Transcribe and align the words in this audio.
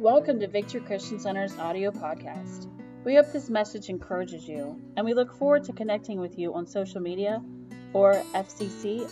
Welcome 0.00 0.40
to 0.40 0.48
Victory 0.48 0.80
Christian 0.80 1.20
Center's 1.20 1.58
audio 1.58 1.90
podcast. 1.90 2.68
We 3.04 3.16
hope 3.16 3.30
this 3.34 3.50
message 3.50 3.90
encourages 3.90 4.48
you, 4.48 4.80
and 4.96 5.04
we 5.04 5.12
look 5.12 5.30
forward 5.36 5.64
to 5.64 5.74
connecting 5.74 6.18
with 6.18 6.38
you 6.38 6.54
on 6.54 6.66
social 6.66 7.02
media 7.02 7.44
or 7.92 8.14
vccfmd.com. 8.32 9.10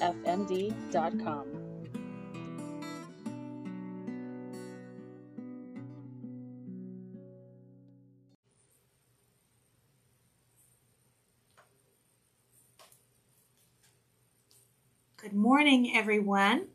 Good 15.19 15.35
morning, 15.35 15.95
everyone, 15.95 16.69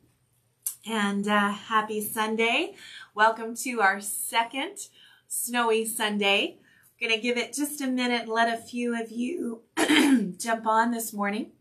and 0.86 1.28
uh, 1.28 1.52
happy 1.52 2.02
Sunday. 2.02 2.76
Welcome 3.16 3.56
to 3.58 3.82
our 3.82 4.02
second 4.02 4.90
snowy 5.28 5.86
Sunday. 5.86 6.58
We're 7.00 7.08
going 7.08 7.20
to 7.20 7.26
give 7.26 7.38
it 7.38 7.54
just 7.54 7.82
a 7.82 7.88
minute 7.88 8.24
and 8.24 8.32
let 8.32 8.54
a 8.54 8.62
few 8.62 9.00
of 9.00 9.12
you 9.12 9.62
jump 10.38 10.68
on 10.68 10.92
this 10.92 11.14
morning. 11.14 11.52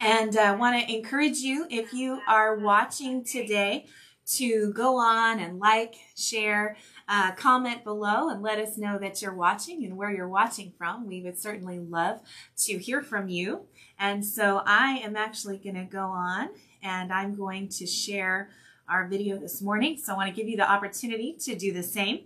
And 0.00 0.36
I 0.36 0.48
uh, 0.48 0.56
want 0.56 0.80
to 0.80 0.94
encourage 0.94 1.38
you, 1.38 1.66
if 1.70 1.92
you 1.92 2.20
are 2.28 2.56
watching 2.56 3.24
today, 3.24 3.86
to 4.26 4.72
go 4.72 4.98
on 4.98 5.38
and 5.38 5.58
like, 5.58 5.94
share, 6.16 6.76
uh, 7.08 7.32
comment 7.32 7.84
below 7.84 8.28
and 8.28 8.42
let 8.42 8.58
us 8.58 8.78
know 8.78 8.98
that 8.98 9.20
you're 9.20 9.34
watching 9.34 9.84
and 9.84 9.96
where 9.96 10.10
you're 10.10 10.28
watching 10.28 10.72
from. 10.78 11.06
We 11.06 11.22
would 11.22 11.38
certainly 11.38 11.78
love 11.78 12.20
to 12.58 12.78
hear 12.78 13.02
from 13.02 13.28
you. 13.28 13.66
And 13.98 14.24
so 14.24 14.62
I 14.64 14.98
am 14.98 15.16
actually 15.16 15.58
going 15.58 15.76
to 15.76 15.84
go 15.84 16.06
on 16.06 16.50
and 16.82 17.12
I'm 17.12 17.34
going 17.34 17.68
to 17.68 17.86
share 17.86 18.50
our 18.88 19.06
video 19.06 19.38
this 19.38 19.62
morning. 19.62 19.98
So 19.98 20.12
I 20.12 20.16
want 20.16 20.28
to 20.28 20.34
give 20.34 20.48
you 20.48 20.56
the 20.56 20.70
opportunity 20.70 21.34
to 21.40 21.54
do 21.54 21.72
the 21.72 21.82
same. 21.82 22.20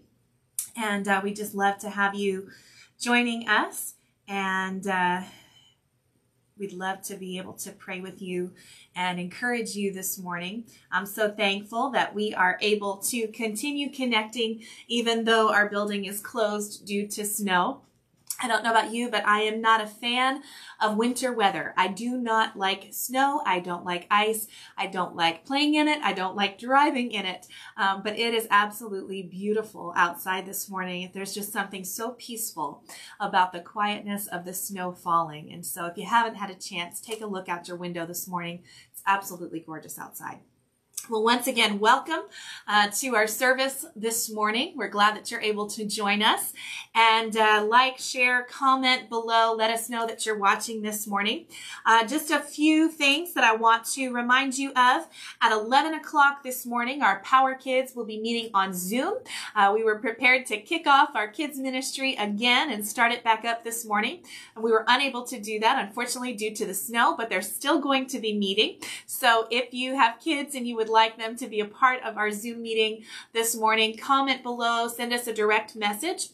And 0.76 1.06
uh, 1.08 1.20
we 1.22 1.32
just 1.32 1.54
love 1.54 1.78
to 1.78 1.90
have 1.90 2.14
you 2.14 2.48
joining 3.00 3.48
us. 3.48 3.94
And 4.26 4.86
uh, 4.86 5.22
we'd 6.58 6.72
love 6.72 7.02
to 7.02 7.16
be 7.16 7.38
able 7.38 7.54
to 7.54 7.72
pray 7.72 8.00
with 8.00 8.20
you 8.20 8.52
and 8.94 9.18
encourage 9.18 9.76
you 9.76 9.92
this 9.92 10.18
morning. 10.18 10.64
I'm 10.90 11.06
so 11.06 11.30
thankful 11.30 11.90
that 11.90 12.14
we 12.14 12.34
are 12.34 12.58
able 12.60 12.96
to 13.08 13.28
continue 13.28 13.90
connecting 13.90 14.62
even 14.88 15.24
though 15.24 15.52
our 15.52 15.68
building 15.68 16.04
is 16.04 16.20
closed 16.20 16.86
due 16.86 17.06
to 17.08 17.24
snow. 17.24 17.82
I 18.40 18.46
don't 18.46 18.62
know 18.62 18.70
about 18.70 18.92
you, 18.92 19.10
but 19.10 19.26
I 19.26 19.40
am 19.40 19.60
not 19.60 19.80
a 19.80 19.86
fan 19.86 20.42
of 20.80 20.96
winter 20.96 21.32
weather. 21.32 21.74
I 21.76 21.88
do 21.88 22.16
not 22.16 22.56
like 22.56 22.88
snow. 22.92 23.42
I 23.44 23.58
don't 23.58 23.84
like 23.84 24.06
ice. 24.10 24.46
I 24.76 24.86
don't 24.86 25.16
like 25.16 25.44
playing 25.44 25.74
in 25.74 25.88
it. 25.88 26.00
I 26.02 26.12
don't 26.12 26.36
like 26.36 26.56
driving 26.56 27.10
in 27.10 27.26
it. 27.26 27.48
Um, 27.76 28.02
but 28.04 28.16
it 28.16 28.34
is 28.34 28.46
absolutely 28.50 29.22
beautiful 29.22 29.92
outside 29.96 30.46
this 30.46 30.70
morning. 30.70 31.10
There's 31.12 31.34
just 31.34 31.52
something 31.52 31.82
so 31.82 32.12
peaceful 32.12 32.84
about 33.18 33.52
the 33.52 33.60
quietness 33.60 34.28
of 34.28 34.44
the 34.44 34.54
snow 34.54 34.92
falling. 34.92 35.52
And 35.52 35.66
so 35.66 35.86
if 35.86 35.96
you 35.96 36.06
haven't 36.06 36.36
had 36.36 36.50
a 36.50 36.54
chance, 36.54 37.00
take 37.00 37.20
a 37.20 37.26
look 37.26 37.48
out 37.48 37.66
your 37.66 37.76
window 37.76 38.06
this 38.06 38.28
morning. 38.28 38.62
It's 38.92 39.02
absolutely 39.04 39.60
gorgeous 39.60 39.98
outside. 39.98 40.38
Well, 41.10 41.24
once 41.24 41.46
again, 41.46 41.78
welcome 41.78 42.20
uh, 42.66 42.88
to 42.98 43.16
our 43.16 43.26
service 43.26 43.86
this 43.96 44.30
morning. 44.30 44.74
We're 44.76 44.90
glad 44.90 45.16
that 45.16 45.30
you're 45.30 45.40
able 45.40 45.66
to 45.68 45.86
join 45.86 46.22
us. 46.22 46.52
And 46.94 47.34
uh, 47.34 47.64
like, 47.66 47.98
share, 47.98 48.42
comment 48.42 49.08
below. 49.08 49.54
Let 49.54 49.70
us 49.70 49.88
know 49.88 50.06
that 50.06 50.26
you're 50.26 50.36
watching 50.36 50.82
this 50.82 51.06
morning. 51.06 51.46
Uh, 51.86 52.06
just 52.06 52.30
a 52.30 52.40
few 52.40 52.90
things 52.90 53.32
that 53.32 53.42
I 53.42 53.54
want 53.54 53.86
to 53.92 54.10
remind 54.10 54.58
you 54.58 54.68
of. 54.72 55.06
At 55.40 55.50
11 55.50 55.94
o'clock 55.94 56.42
this 56.42 56.66
morning, 56.66 57.02
our 57.02 57.20
Power 57.20 57.54
Kids 57.54 57.96
will 57.96 58.04
be 58.04 58.20
meeting 58.20 58.50
on 58.52 58.74
Zoom. 58.74 59.14
Uh, 59.56 59.72
we 59.74 59.84
were 59.84 59.98
prepared 59.98 60.44
to 60.46 60.58
kick 60.58 60.86
off 60.86 61.16
our 61.16 61.28
kids 61.28 61.58
ministry 61.58 62.16
again 62.16 62.70
and 62.70 62.86
start 62.86 63.12
it 63.12 63.24
back 63.24 63.46
up 63.46 63.64
this 63.64 63.86
morning. 63.86 64.20
And 64.54 64.62
we 64.62 64.70
were 64.70 64.84
unable 64.86 65.22
to 65.24 65.40
do 65.40 65.58
that, 65.60 65.82
unfortunately, 65.82 66.34
due 66.34 66.54
to 66.54 66.66
the 66.66 66.74
snow, 66.74 67.14
but 67.16 67.30
they're 67.30 67.40
still 67.40 67.80
going 67.80 68.08
to 68.08 68.18
be 68.18 68.36
meeting. 68.36 68.76
So 69.06 69.46
if 69.50 69.72
you 69.72 69.94
have 69.94 70.20
kids 70.20 70.54
and 70.54 70.66
you 70.66 70.76
would 70.76 70.90
like 70.90 70.97
like 70.98 71.16
them 71.16 71.36
to 71.36 71.46
be 71.46 71.60
a 71.60 71.64
part 71.64 72.02
of 72.02 72.16
our 72.16 72.32
Zoom 72.32 72.60
meeting 72.60 73.04
this 73.32 73.54
morning, 73.54 73.96
comment 73.96 74.42
below, 74.42 74.88
send 74.88 75.12
us 75.12 75.28
a 75.28 75.32
direct 75.32 75.76
message. 75.76 76.30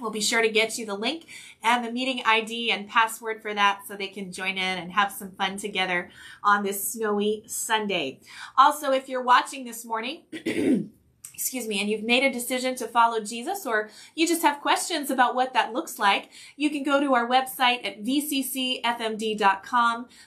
We'll 0.00 0.12
be 0.12 0.20
sure 0.20 0.42
to 0.42 0.48
get 0.48 0.78
you 0.78 0.86
the 0.86 0.94
link 0.94 1.26
and 1.60 1.84
the 1.84 1.90
meeting 1.90 2.22
ID 2.24 2.70
and 2.70 2.88
password 2.88 3.42
for 3.42 3.52
that 3.52 3.80
so 3.84 3.96
they 3.96 4.06
can 4.06 4.30
join 4.30 4.58
in 4.58 4.78
and 4.78 4.92
have 4.92 5.10
some 5.10 5.32
fun 5.32 5.56
together 5.56 6.10
on 6.44 6.62
this 6.62 6.92
snowy 6.92 7.42
Sunday. 7.48 8.20
Also, 8.56 8.92
if 8.92 9.08
you're 9.08 9.24
watching 9.24 9.64
this 9.64 9.84
morning, 9.84 10.22
excuse 11.36 11.68
me, 11.68 11.78
and 11.78 11.90
you've 11.90 12.02
made 12.02 12.24
a 12.24 12.32
decision 12.32 12.74
to 12.74 12.88
follow 12.88 13.20
Jesus 13.20 13.66
or 13.66 13.90
you 14.14 14.26
just 14.26 14.40
have 14.40 14.62
questions 14.62 15.10
about 15.10 15.34
what 15.34 15.52
that 15.52 15.74
looks 15.74 15.98
like, 15.98 16.30
you 16.56 16.70
can 16.70 16.82
go 16.82 16.98
to 16.98 17.12
our 17.12 17.28
website 17.28 17.86
at 17.86 18.02
vccfmd.com. 18.02 18.78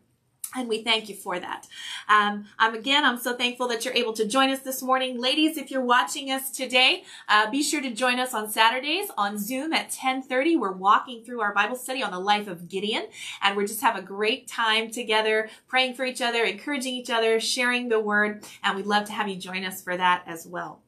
And 0.54 0.68
we 0.68 0.82
thank 0.82 1.08
you 1.08 1.14
for 1.14 1.38
that. 1.38 1.66
Um, 2.08 2.46
I'm 2.58 2.74
again, 2.74 3.04
I'm 3.04 3.18
so 3.18 3.34
thankful 3.34 3.68
that 3.68 3.84
you're 3.84 3.94
able 3.94 4.12
to 4.14 4.26
join 4.26 4.50
us 4.50 4.60
this 4.60 4.82
morning. 4.82 5.20
Ladies, 5.20 5.58
if 5.58 5.70
you're 5.70 5.84
watching 5.84 6.30
us 6.30 6.50
today, 6.50 7.04
uh, 7.28 7.50
be 7.50 7.62
sure 7.62 7.82
to 7.82 7.90
join 7.90 8.18
us 8.18 8.32
on 8.32 8.50
Saturdays 8.50 9.10
on 9.18 9.38
Zoom 9.38 9.72
at 9.72 9.86
1030. 9.86 10.56
We're 10.56 10.72
walking 10.72 11.24
through 11.24 11.40
our 11.40 11.52
Bible 11.52 11.76
study 11.76 12.02
on 12.02 12.10
the 12.10 12.20
life 12.20 12.48
of 12.48 12.68
Gideon, 12.68 13.06
and 13.42 13.56
we 13.56 13.66
just 13.66 13.80
have 13.82 13.96
a 13.96 14.02
great 14.02 14.46
time 14.48 14.90
together, 14.90 15.50
praying 15.68 15.94
for 15.94 16.04
each 16.04 16.22
other, 16.22 16.44
encouraging 16.44 16.94
each 16.94 17.10
other, 17.10 17.40
sharing 17.40 17.88
the 17.88 18.00
word, 18.00 18.44
and 18.62 18.76
we'd 18.76 18.86
love 18.86 19.06
to 19.06 19.12
have 19.12 19.28
you 19.28 19.36
join 19.36 19.64
us 19.64 19.82
for 19.82 19.96
that 19.96 20.22
as 20.26 20.46
well. 20.46 20.80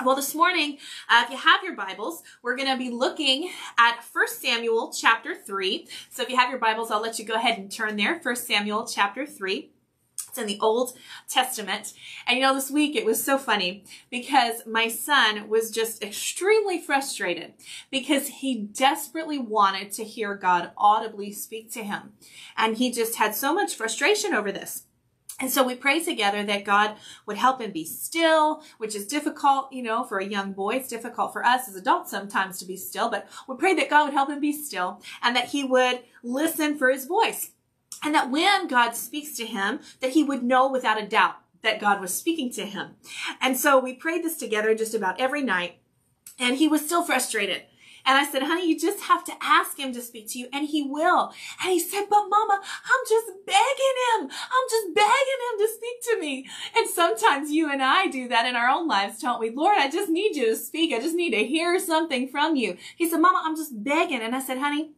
Well, 0.00 0.16
this 0.16 0.34
morning, 0.34 0.78
uh, 1.08 1.22
if 1.24 1.30
you 1.30 1.36
have 1.36 1.62
your 1.62 1.76
Bibles, 1.76 2.22
we're 2.42 2.56
going 2.56 2.68
to 2.68 2.78
be 2.78 2.90
looking 2.90 3.50
at 3.78 4.02
1 4.12 4.28
Samuel 4.28 4.90
chapter 4.90 5.34
3. 5.34 5.86
So 6.10 6.22
if 6.22 6.30
you 6.30 6.36
have 6.36 6.50
your 6.50 6.58
Bibles, 6.58 6.90
I'll 6.90 7.02
let 7.02 7.18
you 7.18 7.26
go 7.26 7.34
ahead 7.34 7.58
and 7.58 7.70
turn 7.70 7.96
there. 7.96 8.18
1 8.20 8.36
Samuel 8.36 8.86
chapter 8.86 9.26
3. 9.26 9.70
It's 10.28 10.38
in 10.38 10.46
the 10.46 10.58
Old 10.60 10.96
Testament. 11.28 11.92
And 12.26 12.38
you 12.38 12.42
know, 12.42 12.54
this 12.54 12.70
week 12.70 12.96
it 12.96 13.04
was 13.04 13.22
so 13.22 13.36
funny 13.36 13.84
because 14.10 14.66
my 14.66 14.88
son 14.88 15.48
was 15.48 15.70
just 15.70 16.02
extremely 16.02 16.80
frustrated 16.80 17.52
because 17.90 18.28
he 18.28 18.56
desperately 18.56 19.38
wanted 19.38 19.92
to 19.92 20.04
hear 20.04 20.34
God 20.34 20.72
audibly 20.76 21.32
speak 21.32 21.70
to 21.72 21.84
him. 21.84 22.14
And 22.56 22.78
he 22.78 22.90
just 22.90 23.16
had 23.16 23.34
so 23.34 23.54
much 23.54 23.74
frustration 23.74 24.32
over 24.32 24.50
this. 24.50 24.84
And 25.40 25.50
so 25.50 25.64
we 25.64 25.74
pray 25.74 26.02
together 26.02 26.44
that 26.44 26.64
God 26.64 26.96
would 27.26 27.36
help 27.36 27.60
him 27.60 27.72
be 27.72 27.84
still, 27.84 28.62
which 28.78 28.94
is 28.94 29.06
difficult, 29.06 29.72
you 29.72 29.82
know, 29.82 30.04
for 30.04 30.18
a 30.18 30.26
young 30.26 30.52
boy. 30.52 30.76
It's 30.76 30.88
difficult 30.88 31.32
for 31.32 31.44
us 31.44 31.68
as 31.68 31.74
adults 31.74 32.10
sometimes 32.10 32.58
to 32.58 32.64
be 32.64 32.76
still, 32.76 33.10
but 33.10 33.28
we 33.48 33.56
pray 33.56 33.74
that 33.74 33.90
God 33.90 34.04
would 34.04 34.14
help 34.14 34.30
him 34.30 34.40
be 34.40 34.52
still 34.52 35.00
and 35.22 35.34
that 35.34 35.48
he 35.48 35.64
would 35.64 36.00
listen 36.22 36.78
for 36.78 36.90
his 36.90 37.06
voice. 37.06 37.50
And 38.04 38.14
that 38.14 38.30
when 38.30 38.68
God 38.68 38.94
speaks 38.96 39.36
to 39.36 39.46
him, 39.46 39.80
that 40.00 40.10
he 40.10 40.24
would 40.24 40.42
know 40.42 40.70
without 40.70 41.00
a 41.00 41.06
doubt 41.06 41.36
that 41.62 41.80
God 41.80 42.00
was 42.00 42.12
speaking 42.12 42.50
to 42.52 42.66
him. 42.66 42.96
And 43.40 43.56
so 43.56 43.78
we 43.78 43.94
prayed 43.94 44.24
this 44.24 44.36
together 44.36 44.74
just 44.74 44.94
about 44.94 45.20
every 45.20 45.42
night. 45.42 45.78
And 46.38 46.56
he 46.56 46.66
was 46.66 46.84
still 46.84 47.04
frustrated. 47.04 47.62
And 48.04 48.18
I 48.18 48.24
said, 48.24 48.42
honey, 48.42 48.66
you 48.68 48.78
just 48.78 49.04
have 49.04 49.24
to 49.24 49.32
ask 49.40 49.78
him 49.78 49.92
to 49.92 50.02
speak 50.02 50.28
to 50.30 50.38
you 50.38 50.48
and 50.52 50.68
he 50.68 50.82
will. 50.82 51.32
And 51.62 51.72
he 51.72 51.78
said, 51.78 52.06
but 52.10 52.24
mama, 52.28 52.60
I'm 52.62 53.08
just 53.08 53.28
begging 53.46 53.96
him. 54.08 54.30
I'm 54.30 54.68
just 54.70 54.94
begging 54.94 55.40
him 55.50 55.58
to 55.58 55.68
speak 55.74 56.02
to 56.02 56.20
me. 56.20 56.46
And 56.76 56.88
sometimes 56.88 57.50
you 57.50 57.70
and 57.70 57.82
I 57.82 58.08
do 58.08 58.28
that 58.28 58.46
in 58.46 58.56
our 58.56 58.68
own 58.68 58.88
lives, 58.88 59.20
don't 59.20 59.40
we? 59.40 59.50
Lord, 59.50 59.76
I 59.78 59.90
just 59.90 60.10
need 60.10 60.36
you 60.36 60.46
to 60.46 60.56
speak. 60.56 60.92
I 60.92 61.00
just 61.00 61.14
need 61.14 61.30
to 61.30 61.44
hear 61.44 61.78
something 61.78 62.28
from 62.28 62.56
you. 62.56 62.76
He 62.96 63.08
said, 63.08 63.18
mama, 63.18 63.42
I'm 63.44 63.56
just 63.56 63.84
begging. 63.84 64.20
And 64.20 64.34
I 64.34 64.40
said, 64.40 64.58
honey, 64.58 64.92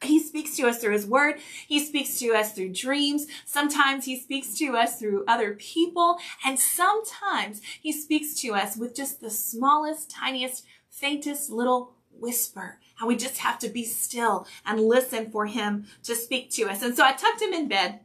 he 0.00 0.20
speaks 0.20 0.56
to 0.56 0.68
us 0.68 0.78
through 0.78 0.92
his 0.92 1.06
word. 1.06 1.40
He 1.66 1.84
speaks 1.84 2.20
to 2.20 2.28
us 2.28 2.52
through 2.52 2.72
dreams. 2.72 3.26
Sometimes 3.44 4.04
he 4.04 4.18
speaks 4.18 4.56
to 4.58 4.76
us 4.76 4.98
through 4.98 5.24
other 5.26 5.54
people. 5.54 6.18
And 6.46 6.58
sometimes 6.58 7.60
he 7.80 7.92
speaks 7.92 8.34
to 8.42 8.54
us 8.54 8.76
with 8.76 8.94
just 8.94 9.20
the 9.20 9.30
smallest, 9.30 10.08
tiniest, 10.08 10.64
faintest 10.88 11.50
little 11.50 11.94
whisper. 12.20 12.78
And 12.98 13.08
we 13.08 13.16
just 13.16 13.38
have 13.38 13.58
to 13.60 13.68
be 13.68 13.84
still 13.84 14.46
and 14.64 14.80
listen 14.80 15.30
for 15.30 15.46
him 15.46 15.86
to 16.02 16.14
speak 16.14 16.50
to 16.52 16.68
us. 16.68 16.82
And 16.82 16.96
so 16.96 17.04
I 17.04 17.12
tucked 17.12 17.42
him 17.42 17.52
in 17.52 17.68
bed 17.68 18.00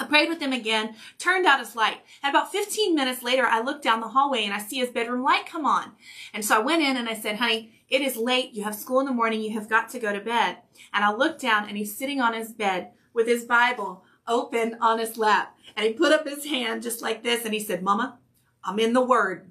I 0.00 0.04
prayed 0.04 0.30
with 0.30 0.40
him 0.40 0.52
again, 0.52 0.94
turned 1.18 1.46
out 1.46 1.60
his 1.60 1.76
light. 1.76 1.98
And 2.22 2.34
about 2.34 2.50
15 2.50 2.94
minutes 2.94 3.22
later, 3.22 3.44
I 3.44 3.60
looked 3.60 3.84
down 3.84 4.00
the 4.00 4.08
hallway 4.08 4.44
and 4.44 4.54
I 4.54 4.58
see 4.58 4.78
his 4.78 4.88
bedroom 4.88 5.22
light 5.22 5.44
come 5.44 5.66
on. 5.66 5.92
And 6.32 6.42
so 6.42 6.56
I 6.56 6.64
went 6.64 6.82
in 6.82 6.96
and 6.96 7.08
I 7.08 7.14
said, 7.14 7.36
honey, 7.36 7.72
it 7.88 8.00
is 8.00 8.16
late. 8.16 8.52
You 8.52 8.64
have 8.64 8.74
school 8.74 9.00
in 9.00 9.06
the 9.06 9.12
morning. 9.12 9.42
You 9.42 9.52
have 9.52 9.68
got 9.68 9.90
to 9.90 9.98
go 9.98 10.12
to 10.12 10.20
bed. 10.20 10.58
And 10.94 11.04
I 11.04 11.12
looked 11.12 11.42
down 11.42 11.68
and 11.68 11.76
he's 11.76 11.96
sitting 11.96 12.20
on 12.20 12.32
his 12.32 12.52
bed 12.52 12.92
with 13.12 13.26
his 13.26 13.44
Bible 13.44 14.04
open 14.26 14.76
on 14.80 14.98
his 14.98 15.18
lap. 15.18 15.54
And 15.76 15.86
he 15.86 15.92
put 15.92 16.12
up 16.12 16.26
his 16.26 16.46
hand 16.46 16.82
just 16.82 17.02
like 17.02 17.22
this 17.22 17.44
and 17.44 17.52
he 17.52 17.60
said, 17.60 17.82
Mama, 17.82 18.18
I'm 18.64 18.78
in 18.78 18.94
the 18.94 19.04
Word. 19.04 19.49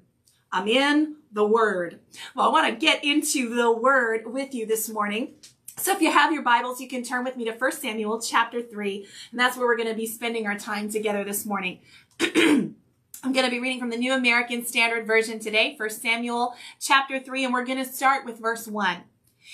I'm 0.52 0.66
in 0.66 1.16
the 1.32 1.46
Word. 1.46 2.00
Well, 2.34 2.48
I 2.48 2.52
want 2.52 2.72
to 2.72 2.86
get 2.86 3.04
into 3.04 3.54
the 3.54 3.70
Word 3.70 4.32
with 4.32 4.52
you 4.52 4.66
this 4.66 4.88
morning. 4.88 5.34
So 5.76 5.92
if 5.92 6.02
you 6.02 6.10
have 6.10 6.32
your 6.32 6.42
Bibles, 6.42 6.80
you 6.80 6.88
can 6.88 7.04
turn 7.04 7.24
with 7.24 7.36
me 7.36 7.44
to 7.44 7.52
1 7.52 7.72
Samuel 7.72 8.20
chapter 8.20 8.60
3, 8.60 9.06
and 9.30 9.38
that's 9.38 9.56
where 9.56 9.66
we're 9.66 9.76
going 9.76 9.88
to 9.88 9.94
be 9.94 10.06
spending 10.06 10.46
our 10.46 10.58
time 10.58 10.90
together 10.90 11.22
this 11.22 11.46
morning. 11.46 11.80
I'm 12.20 13.32
going 13.32 13.44
to 13.44 13.50
be 13.50 13.60
reading 13.60 13.78
from 13.78 13.90
the 13.90 13.96
New 13.96 14.12
American 14.12 14.66
Standard 14.66 15.06
Version 15.06 15.38
today, 15.38 15.74
1 15.76 15.90
Samuel 15.90 16.54
chapter 16.80 17.20
3, 17.20 17.44
and 17.44 17.52
we're 17.52 17.64
going 17.64 17.78
to 17.78 17.90
start 17.90 18.24
with 18.24 18.40
verse 18.40 18.66
1. 18.66 18.98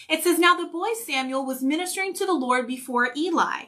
It 0.08 0.24
says, 0.24 0.38
Now 0.38 0.56
the 0.56 0.66
boy 0.66 0.94
Samuel 1.04 1.44
was 1.44 1.62
ministering 1.62 2.14
to 2.14 2.24
the 2.24 2.32
Lord 2.32 2.66
before 2.66 3.10
Eli, 3.14 3.66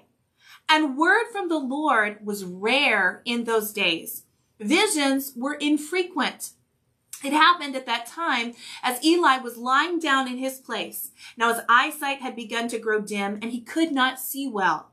and 0.68 0.96
word 0.96 1.26
from 1.30 1.48
the 1.48 1.58
Lord 1.58 2.24
was 2.24 2.44
rare 2.44 3.20
in 3.26 3.44
those 3.44 3.72
days. 3.72 4.24
Visions 4.58 5.34
were 5.36 5.54
infrequent. 5.54 6.52
It 7.24 7.32
happened 7.32 7.74
at 7.74 7.86
that 7.86 8.06
time 8.06 8.54
as 8.82 9.04
Eli 9.04 9.38
was 9.38 9.56
lying 9.56 9.98
down 9.98 10.28
in 10.28 10.38
his 10.38 10.58
place. 10.58 11.10
Now 11.36 11.52
his 11.52 11.62
eyesight 11.68 12.20
had 12.20 12.36
begun 12.36 12.68
to 12.68 12.78
grow 12.78 13.00
dim 13.00 13.38
and 13.42 13.50
he 13.50 13.60
could 13.60 13.92
not 13.92 14.20
see 14.20 14.48
well. 14.48 14.90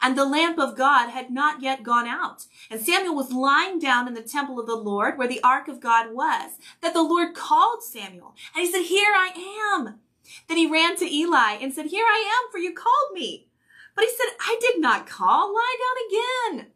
And 0.00 0.16
the 0.16 0.24
lamp 0.24 0.58
of 0.58 0.76
God 0.76 1.10
had 1.10 1.30
not 1.30 1.62
yet 1.62 1.82
gone 1.82 2.06
out. 2.06 2.46
And 2.70 2.80
Samuel 2.80 3.14
was 3.14 3.32
lying 3.32 3.78
down 3.78 4.08
in 4.08 4.14
the 4.14 4.22
temple 4.22 4.58
of 4.58 4.66
the 4.66 4.76
Lord 4.76 5.18
where 5.18 5.28
the 5.28 5.42
ark 5.42 5.68
of 5.68 5.80
God 5.80 6.14
was, 6.14 6.52
that 6.80 6.94
the 6.94 7.02
Lord 7.02 7.34
called 7.34 7.82
Samuel. 7.82 8.34
And 8.54 8.64
he 8.64 8.70
said, 8.70 8.84
Here 8.84 9.12
I 9.14 9.32
am. 9.74 10.00
Then 10.48 10.56
he 10.56 10.70
ran 10.70 10.96
to 10.96 11.04
Eli 11.04 11.58
and 11.60 11.72
said, 11.72 11.86
Here 11.86 12.04
I 12.04 12.40
am, 12.42 12.50
for 12.50 12.58
you 12.58 12.74
called 12.74 13.12
me. 13.12 13.48
But 13.94 14.04
he 14.04 14.10
said, 14.10 14.36
I 14.40 14.58
did 14.60 14.80
not 14.80 15.06
call. 15.06 15.54
Lie 15.54 15.76
down 15.80 16.58
again. 16.58 16.72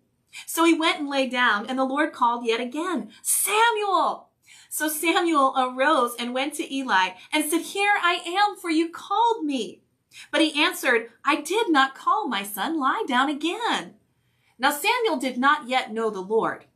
So 0.46 0.64
he 0.64 0.74
went 0.74 1.00
and 1.00 1.08
lay 1.08 1.28
down, 1.28 1.66
and 1.66 1.78
the 1.78 1.84
Lord 1.84 2.12
called 2.12 2.46
yet 2.46 2.60
again, 2.60 3.10
Samuel. 3.22 4.29
So 4.72 4.88
Samuel 4.88 5.52
arose 5.58 6.14
and 6.16 6.32
went 6.32 6.54
to 6.54 6.74
Eli 6.74 7.10
and 7.32 7.44
said, 7.44 7.62
Here 7.62 7.94
I 8.00 8.22
am, 8.24 8.56
for 8.56 8.70
you 8.70 8.88
called 8.88 9.44
me. 9.44 9.82
But 10.30 10.42
he 10.42 10.62
answered, 10.62 11.10
I 11.24 11.40
did 11.40 11.68
not 11.68 11.96
call 11.96 12.28
my 12.28 12.44
son, 12.44 12.78
lie 12.78 13.04
down 13.06 13.28
again. 13.28 13.94
Now 14.60 14.70
Samuel 14.70 15.16
did 15.16 15.38
not 15.38 15.68
yet 15.68 15.92
know 15.92 16.08
the 16.08 16.20
Lord, 16.20 16.66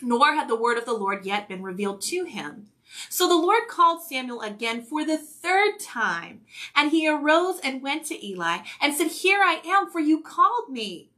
nor 0.00 0.34
had 0.34 0.48
the 0.48 0.56
word 0.56 0.78
of 0.78 0.84
the 0.84 0.92
Lord 0.92 1.26
yet 1.26 1.48
been 1.48 1.64
revealed 1.64 2.00
to 2.02 2.24
him. 2.24 2.68
So 3.08 3.26
the 3.26 3.34
Lord 3.34 3.66
called 3.68 4.02
Samuel 4.02 4.42
again 4.42 4.80
for 4.80 5.04
the 5.04 5.18
third 5.18 5.80
time, 5.80 6.42
and 6.76 6.92
he 6.92 7.08
arose 7.08 7.58
and 7.58 7.82
went 7.82 8.06
to 8.06 8.24
Eli 8.24 8.58
and 8.80 8.94
said, 8.94 9.08
Here 9.08 9.40
I 9.42 9.60
am, 9.66 9.90
for 9.90 9.98
you 9.98 10.20
called 10.20 10.68
me. 10.70 11.10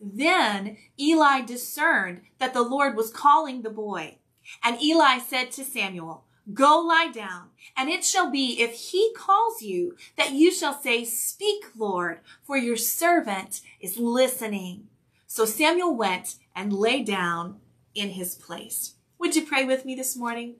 Then 0.00 0.76
Eli 0.98 1.42
discerned 1.42 2.22
that 2.38 2.52
the 2.52 2.62
Lord 2.62 2.96
was 2.96 3.12
calling 3.12 3.62
the 3.62 3.70
boy. 3.70 4.18
And 4.62 4.82
Eli 4.82 5.18
said 5.18 5.50
to 5.52 5.64
Samuel, 5.64 6.24
Go 6.54 6.80
lie 6.80 7.10
down, 7.12 7.50
and 7.76 7.90
it 7.90 8.04
shall 8.04 8.30
be 8.30 8.60
if 8.60 8.72
he 8.72 9.12
calls 9.14 9.60
you 9.60 9.96
that 10.16 10.32
you 10.32 10.50
shall 10.50 10.72
say, 10.72 11.04
Speak, 11.04 11.64
Lord, 11.76 12.20
for 12.42 12.56
your 12.56 12.76
servant 12.76 13.60
is 13.80 13.98
listening. 13.98 14.88
So 15.26 15.44
Samuel 15.44 15.94
went 15.94 16.36
and 16.56 16.72
lay 16.72 17.02
down 17.02 17.60
in 17.94 18.10
his 18.10 18.34
place. 18.34 18.94
Would 19.18 19.36
you 19.36 19.44
pray 19.44 19.64
with 19.64 19.84
me 19.84 19.94
this 19.94 20.16
morning? 20.16 20.54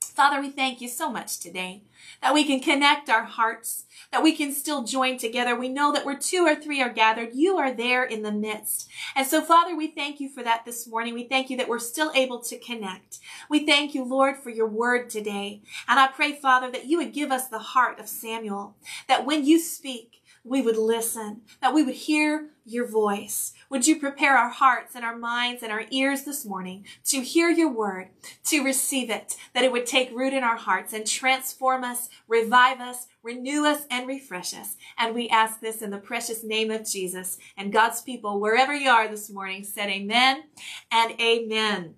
Father, 0.00 0.40
we 0.40 0.50
thank 0.50 0.80
you 0.80 0.88
so 0.88 1.10
much 1.10 1.38
today 1.38 1.82
that 2.22 2.34
we 2.34 2.44
can 2.44 2.58
connect 2.60 3.08
our 3.08 3.22
hearts, 3.22 3.84
that 4.10 4.22
we 4.22 4.34
can 4.34 4.52
still 4.52 4.82
join 4.82 5.16
together. 5.16 5.54
We 5.54 5.68
know 5.68 5.92
that 5.92 6.04
where 6.04 6.18
two 6.18 6.44
or 6.44 6.56
three 6.56 6.82
are 6.82 6.92
gathered, 6.92 7.34
you 7.34 7.56
are 7.58 7.72
there 7.72 8.04
in 8.04 8.22
the 8.22 8.32
midst. 8.32 8.88
And 9.14 9.26
so, 9.26 9.42
Father, 9.42 9.76
we 9.76 9.88
thank 9.88 10.18
you 10.18 10.28
for 10.28 10.42
that 10.42 10.64
this 10.64 10.88
morning. 10.88 11.14
We 11.14 11.28
thank 11.28 11.50
you 11.50 11.56
that 11.58 11.68
we're 11.68 11.78
still 11.78 12.10
able 12.16 12.40
to 12.40 12.58
connect. 12.58 13.20
We 13.48 13.64
thank 13.64 13.94
you, 13.94 14.04
Lord, 14.04 14.36
for 14.38 14.50
your 14.50 14.66
word 14.66 15.08
today. 15.08 15.62
And 15.86 16.00
I 16.00 16.08
pray, 16.08 16.32
Father, 16.32 16.70
that 16.72 16.86
you 16.86 16.98
would 16.98 17.12
give 17.12 17.30
us 17.30 17.48
the 17.48 17.58
heart 17.58 18.00
of 18.00 18.08
Samuel, 18.08 18.76
that 19.06 19.24
when 19.24 19.44
you 19.44 19.60
speak, 19.60 20.22
we 20.44 20.62
would 20.62 20.76
listen, 20.76 21.42
that 21.60 21.74
we 21.74 21.82
would 21.82 21.94
hear 21.94 22.50
your 22.70 22.86
voice. 22.86 23.52
Would 23.70 23.86
you 23.86 23.98
prepare 23.98 24.36
our 24.36 24.50
hearts 24.50 24.94
and 24.94 25.04
our 25.04 25.16
minds 25.16 25.62
and 25.62 25.72
our 25.72 25.84
ears 25.90 26.24
this 26.24 26.44
morning 26.44 26.86
to 27.06 27.20
hear 27.20 27.50
your 27.50 27.70
word, 27.70 28.08
to 28.46 28.64
receive 28.64 29.10
it, 29.10 29.36
that 29.54 29.64
it 29.64 29.72
would 29.72 29.86
take 29.86 30.10
root 30.10 30.32
in 30.32 30.42
our 30.42 30.56
hearts 30.56 30.92
and 30.92 31.06
transform 31.06 31.84
us, 31.84 32.08
revive 32.26 32.80
us, 32.80 33.06
renew 33.22 33.64
us, 33.64 33.82
and 33.90 34.06
refresh 34.06 34.54
us. 34.54 34.76
And 34.98 35.14
we 35.14 35.28
ask 35.28 35.60
this 35.60 35.82
in 35.82 35.90
the 35.90 35.98
precious 35.98 36.42
name 36.44 36.70
of 36.70 36.86
Jesus. 36.86 37.38
And 37.56 37.72
God's 37.72 38.02
people, 38.02 38.40
wherever 38.40 38.74
you 38.74 38.90
are 38.90 39.08
this 39.08 39.30
morning, 39.30 39.64
said 39.64 39.88
amen 39.88 40.44
and 40.90 41.20
amen. 41.20 41.94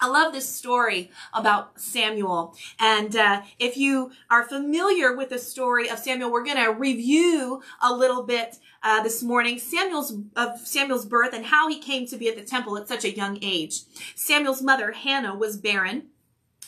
I 0.00 0.08
love 0.08 0.32
this 0.32 0.48
story 0.48 1.10
about 1.34 1.78
Samuel. 1.78 2.56
And 2.78 3.14
uh, 3.14 3.42
if 3.58 3.76
you 3.76 4.12
are 4.30 4.44
familiar 4.44 5.14
with 5.14 5.28
the 5.28 5.38
story 5.38 5.88
of 5.88 5.98
Samuel, 5.98 6.32
we're 6.32 6.44
going 6.44 6.56
to 6.56 6.70
review 6.70 7.62
a 7.82 7.92
little 7.92 8.22
bit 8.22 8.58
uh, 8.82 9.02
this 9.02 9.22
morning 9.22 9.58
Samuel's 9.58 10.14
of 10.36 10.58
Samuel's 10.60 11.04
birth 11.04 11.34
and 11.34 11.44
how 11.44 11.68
he 11.68 11.78
came 11.78 12.06
to 12.06 12.16
be 12.16 12.28
at 12.28 12.36
the 12.36 12.42
temple 12.42 12.78
at 12.78 12.88
such 12.88 13.04
a 13.04 13.14
young 13.14 13.38
age. 13.42 13.82
Samuel's 14.14 14.62
mother 14.62 14.92
Hannah 14.92 15.34
was 15.34 15.58
barren 15.58 16.04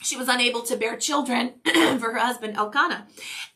she 0.03 0.17
was 0.17 0.29
unable 0.29 0.63
to 0.63 0.77
bear 0.77 0.97
children 0.97 1.55
for 1.65 2.13
her 2.13 2.19
husband 2.19 2.57
Elkanah. 2.57 3.07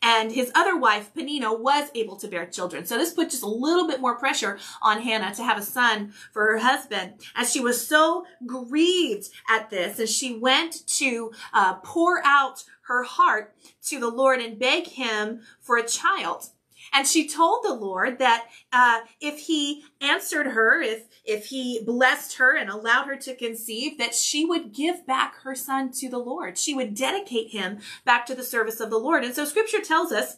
And 0.01 0.31
his 0.31 0.51
other 0.55 0.77
wife, 0.77 1.13
Peninnah, 1.13 1.53
was 1.53 1.89
able 1.95 2.15
to 2.17 2.27
bear 2.27 2.45
children. 2.45 2.85
So 2.85 2.97
this 2.97 3.13
put 3.13 3.29
just 3.29 3.43
a 3.43 3.47
little 3.47 3.87
bit 3.87 4.01
more 4.01 4.17
pressure 4.17 4.57
on 4.81 5.01
Hannah 5.01 5.33
to 5.35 5.43
have 5.43 5.57
a 5.57 5.63
son 5.63 6.13
for 6.31 6.51
her 6.51 6.57
husband. 6.59 7.13
And 7.35 7.47
she 7.47 7.59
was 7.59 7.85
so 7.85 8.25
grieved 8.45 9.29
at 9.49 9.69
this, 9.69 9.99
and 9.99 10.09
she 10.09 10.37
went 10.37 10.87
to 10.97 11.31
uh, 11.53 11.75
pour 11.75 12.21
out 12.25 12.63
her 12.87 13.03
heart 13.03 13.53
to 13.83 13.99
the 13.99 14.09
Lord 14.09 14.39
and 14.39 14.57
beg 14.57 14.87
him 14.87 15.41
for 15.59 15.77
a 15.77 15.87
child. 15.87 16.49
And 16.93 17.07
she 17.07 17.27
told 17.27 17.63
the 17.63 17.73
Lord 17.73 18.19
that 18.19 18.45
uh, 18.71 19.01
if 19.19 19.39
he 19.39 19.83
answered 20.01 20.47
her, 20.47 20.81
if 20.81 21.03
if 21.25 21.47
he 21.47 21.83
blessed 21.83 22.37
her 22.37 22.55
and 22.55 22.69
allowed 22.69 23.07
her 23.07 23.17
to 23.17 23.35
conceive, 23.35 23.97
that 23.97 24.15
she 24.15 24.45
would 24.45 24.73
give 24.73 25.05
back 25.05 25.41
her 25.41 25.55
son 25.55 25.91
to 25.93 26.09
the 26.09 26.17
Lord. 26.17 26.57
She 26.57 26.73
would 26.73 26.95
dedicate 26.95 27.51
him 27.51 27.79
back 28.05 28.25
to 28.27 28.35
the 28.35 28.43
service 28.43 28.79
of 28.79 28.89
the 28.89 28.97
Lord. 28.97 29.23
And 29.23 29.35
so 29.35 29.43
Scripture 29.43 29.81
tells 29.81 30.11
us 30.11 30.37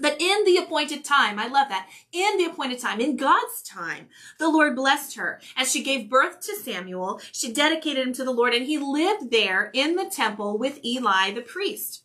that 0.00 0.20
in 0.20 0.44
the 0.44 0.56
appointed 0.56 1.04
time, 1.04 1.38
I 1.38 1.46
love 1.46 1.68
that, 1.68 1.88
in 2.12 2.36
the 2.36 2.46
appointed 2.46 2.80
time, 2.80 3.00
in 3.00 3.16
God's 3.16 3.62
time, 3.62 4.08
the 4.38 4.48
Lord 4.48 4.74
blessed 4.74 5.16
her 5.16 5.40
and 5.56 5.68
she 5.68 5.82
gave 5.82 6.10
birth 6.10 6.40
to 6.40 6.56
Samuel. 6.56 7.20
She 7.32 7.52
dedicated 7.52 8.06
him 8.06 8.12
to 8.14 8.24
the 8.24 8.32
Lord 8.32 8.54
and 8.54 8.66
he 8.66 8.78
lived 8.78 9.30
there 9.30 9.70
in 9.72 9.96
the 9.96 10.06
temple 10.06 10.58
with 10.58 10.84
Eli 10.84 11.32
the 11.32 11.42
priest. 11.42 12.03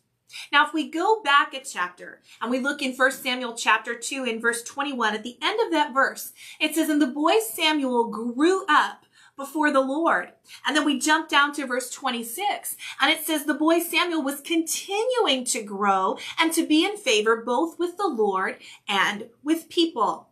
Now, 0.52 0.66
if 0.66 0.72
we 0.72 0.90
go 0.90 1.22
back 1.22 1.54
a 1.54 1.60
chapter 1.60 2.20
and 2.40 2.50
we 2.50 2.60
look 2.60 2.82
in 2.82 2.94
1 2.94 3.12
Samuel 3.12 3.54
chapter 3.54 3.94
2 3.94 4.24
in 4.24 4.40
verse 4.40 4.62
21, 4.62 5.14
at 5.14 5.22
the 5.22 5.38
end 5.42 5.60
of 5.60 5.70
that 5.72 5.94
verse, 5.94 6.32
it 6.60 6.74
says, 6.74 6.88
And 6.88 7.00
the 7.00 7.06
boy 7.06 7.34
Samuel 7.40 8.08
grew 8.08 8.64
up 8.68 9.04
before 9.40 9.72
the 9.72 9.80
Lord. 9.80 10.32
And 10.66 10.76
then 10.76 10.84
we 10.84 10.98
jump 10.98 11.28
down 11.28 11.52
to 11.54 11.66
verse 11.66 11.90
26 11.90 12.76
and 13.00 13.10
it 13.10 13.24
says 13.24 13.44
the 13.44 13.54
boy 13.54 13.80
Samuel 13.80 14.22
was 14.22 14.42
continuing 14.42 15.44
to 15.46 15.62
grow 15.62 16.18
and 16.38 16.52
to 16.52 16.66
be 16.66 16.84
in 16.84 16.98
favor 16.98 17.42
both 17.42 17.78
with 17.78 17.96
the 17.96 18.06
Lord 18.06 18.58
and 18.86 19.30
with 19.42 19.70
people. 19.70 20.28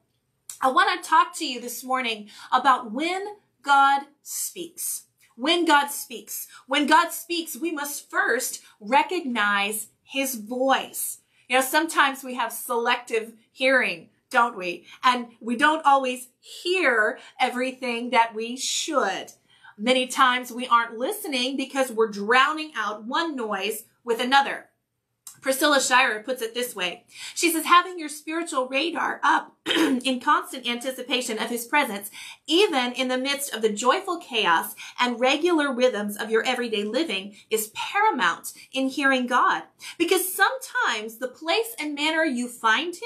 I 0.61 0.71
want 0.71 1.03
to 1.03 1.09
talk 1.09 1.35
to 1.37 1.47
you 1.47 1.61
this 1.61 1.83
morning 1.83 2.29
about 2.53 2.93
when 2.93 3.25
God 3.63 4.03
speaks 4.23 5.05
when 5.39 5.65
God 5.65 5.89
speaks. 5.89 6.49
When 6.67 6.87
God 6.87 7.11
speaks, 7.13 7.57
we 7.57 7.71
must 7.71 8.11
first 8.11 8.61
recognize 8.81 9.87
his 10.03 10.35
voice. 10.35 11.19
You 11.49 11.57
know, 11.57 11.63
sometimes 11.63 12.25
we 12.25 12.35
have 12.35 12.53
selective 12.53 13.33
hearing, 13.53 14.09
don't 14.31 14.57
we? 14.57 14.85
And 15.05 15.29
we 15.41 15.57
don't 15.57 15.87
always 15.87 16.29
hear 16.41 17.21
everything 17.41 18.11
that 18.11 18.35
we 18.35 18.57
should. 18.57 19.33
Many 19.79 20.09
times 20.09 20.51
we 20.51 20.67
aren't 20.67 20.99
listening 20.99 21.57
because 21.57 21.93
we're 21.93 22.11
drowning 22.11 22.73
out 22.77 23.05
one 23.05 23.37
noise 23.37 23.85
with 24.05 24.21
another. 24.21 24.68
Priscilla 25.41 25.81
Shirer 25.81 26.23
puts 26.23 26.43
it 26.43 26.55
this 26.55 26.75
way. 26.75 27.05
She 27.35 27.53
says, 27.53 27.65
having 27.65 27.99
your 27.99 28.09
spiritual 28.09 28.69
radar 28.69 29.21
up 29.23 29.57
in 29.67 30.21
constant 30.21 30.67
anticipation 30.67 31.39
of 31.39 31.51
his 31.51 31.65
presence, 31.65 32.11
even 32.47 32.93
in 32.93 33.09
the 33.09 33.19
midst 33.19 33.55
of 33.55 33.63
the 33.63 33.73
joyful 33.73 34.19
chaos 34.19 34.75
and 34.99 35.21
regular 35.21 35.73
rhythms 35.73 36.17
of 36.17 36.31
your 36.31 36.45
everyday 36.45 36.85
living 36.85 37.37
is 37.51 37.73
paramount 37.75 38.53
in 38.73 38.89
hearing 38.89 39.27
God. 39.27 39.65
Because 39.99 40.33
sometimes 40.33 41.17
the 41.17 41.29
place 41.29 41.75
and 41.79 41.95
manner 41.95 42.25
you 42.25 42.49
find 42.49 42.95
him 42.95 43.03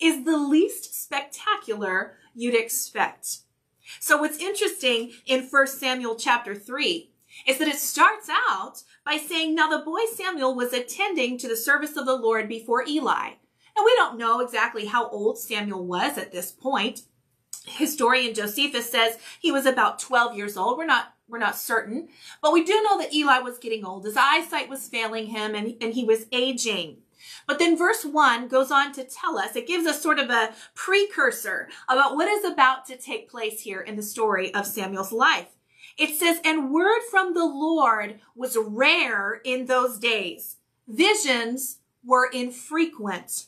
is 0.00 0.24
the 0.24 0.36
least 0.36 1.00
spectacular 1.00 2.14
you'd 2.34 2.54
expect. 2.54 3.38
So 4.00 4.18
what's 4.18 4.38
interesting 4.38 5.12
in 5.26 5.48
1 5.48 5.66
Samuel 5.66 6.16
chapter 6.16 6.54
3 6.54 7.10
is 7.46 7.58
that 7.58 7.68
it 7.68 7.76
starts 7.76 8.28
out 8.50 8.82
by 9.04 9.16
saying, 9.16 9.54
Now 9.54 9.68
the 9.68 9.84
boy 9.84 10.00
Samuel 10.14 10.54
was 10.54 10.72
attending 10.72 11.38
to 11.38 11.48
the 11.48 11.56
service 11.56 11.96
of 11.96 12.06
the 12.06 12.16
Lord 12.16 12.48
before 12.48 12.84
Eli. 12.86 13.32
And 13.76 13.84
we 13.84 13.94
don't 13.96 14.18
know 14.18 14.40
exactly 14.40 14.86
how 14.86 15.08
old 15.08 15.38
Samuel 15.38 15.86
was 15.86 16.18
at 16.18 16.32
this 16.32 16.50
point. 16.50 17.02
Historian 17.66 18.34
Josephus 18.34 18.90
says 18.90 19.18
he 19.38 19.52
was 19.52 19.66
about 19.66 19.98
12 19.98 20.36
years 20.36 20.56
old. 20.56 20.78
We're 20.78 20.86
not 20.86 21.14
we're 21.28 21.38
not 21.38 21.58
certain, 21.58 22.08
but 22.40 22.54
we 22.54 22.64
do 22.64 22.82
know 22.82 22.98
that 22.98 23.12
Eli 23.12 23.38
was 23.40 23.58
getting 23.58 23.84
old. 23.84 24.06
His 24.06 24.16
eyesight 24.16 24.70
was 24.70 24.88
failing 24.88 25.26
him 25.26 25.54
and, 25.54 25.76
and 25.80 25.92
he 25.92 26.04
was 26.04 26.26
aging. 26.32 26.98
But 27.46 27.58
then 27.58 27.76
verse 27.76 28.04
1 28.04 28.48
goes 28.48 28.70
on 28.70 28.92
to 28.94 29.04
tell 29.04 29.38
us, 29.38 29.54
it 29.54 29.66
gives 29.66 29.86
us 29.86 30.02
sort 30.02 30.18
of 30.18 30.30
a 30.30 30.54
precursor 30.74 31.68
about 31.88 32.16
what 32.16 32.28
is 32.28 32.44
about 32.44 32.86
to 32.86 32.96
take 32.96 33.30
place 33.30 33.60
here 33.60 33.80
in 33.80 33.96
the 33.96 34.02
story 34.02 34.54
of 34.54 34.66
Samuel's 34.66 35.12
life. 35.12 35.48
It 35.98 36.16
says, 36.16 36.40
and 36.44 36.72
word 36.72 37.00
from 37.10 37.34
the 37.34 37.44
Lord 37.44 38.20
was 38.36 38.56
rare 38.56 39.40
in 39.44 39.66
those 39.66 39.98
days. 39.98 40.56
Visions 40.86 41.78
were 42.04 42.30
infrequent. 42.32 43.46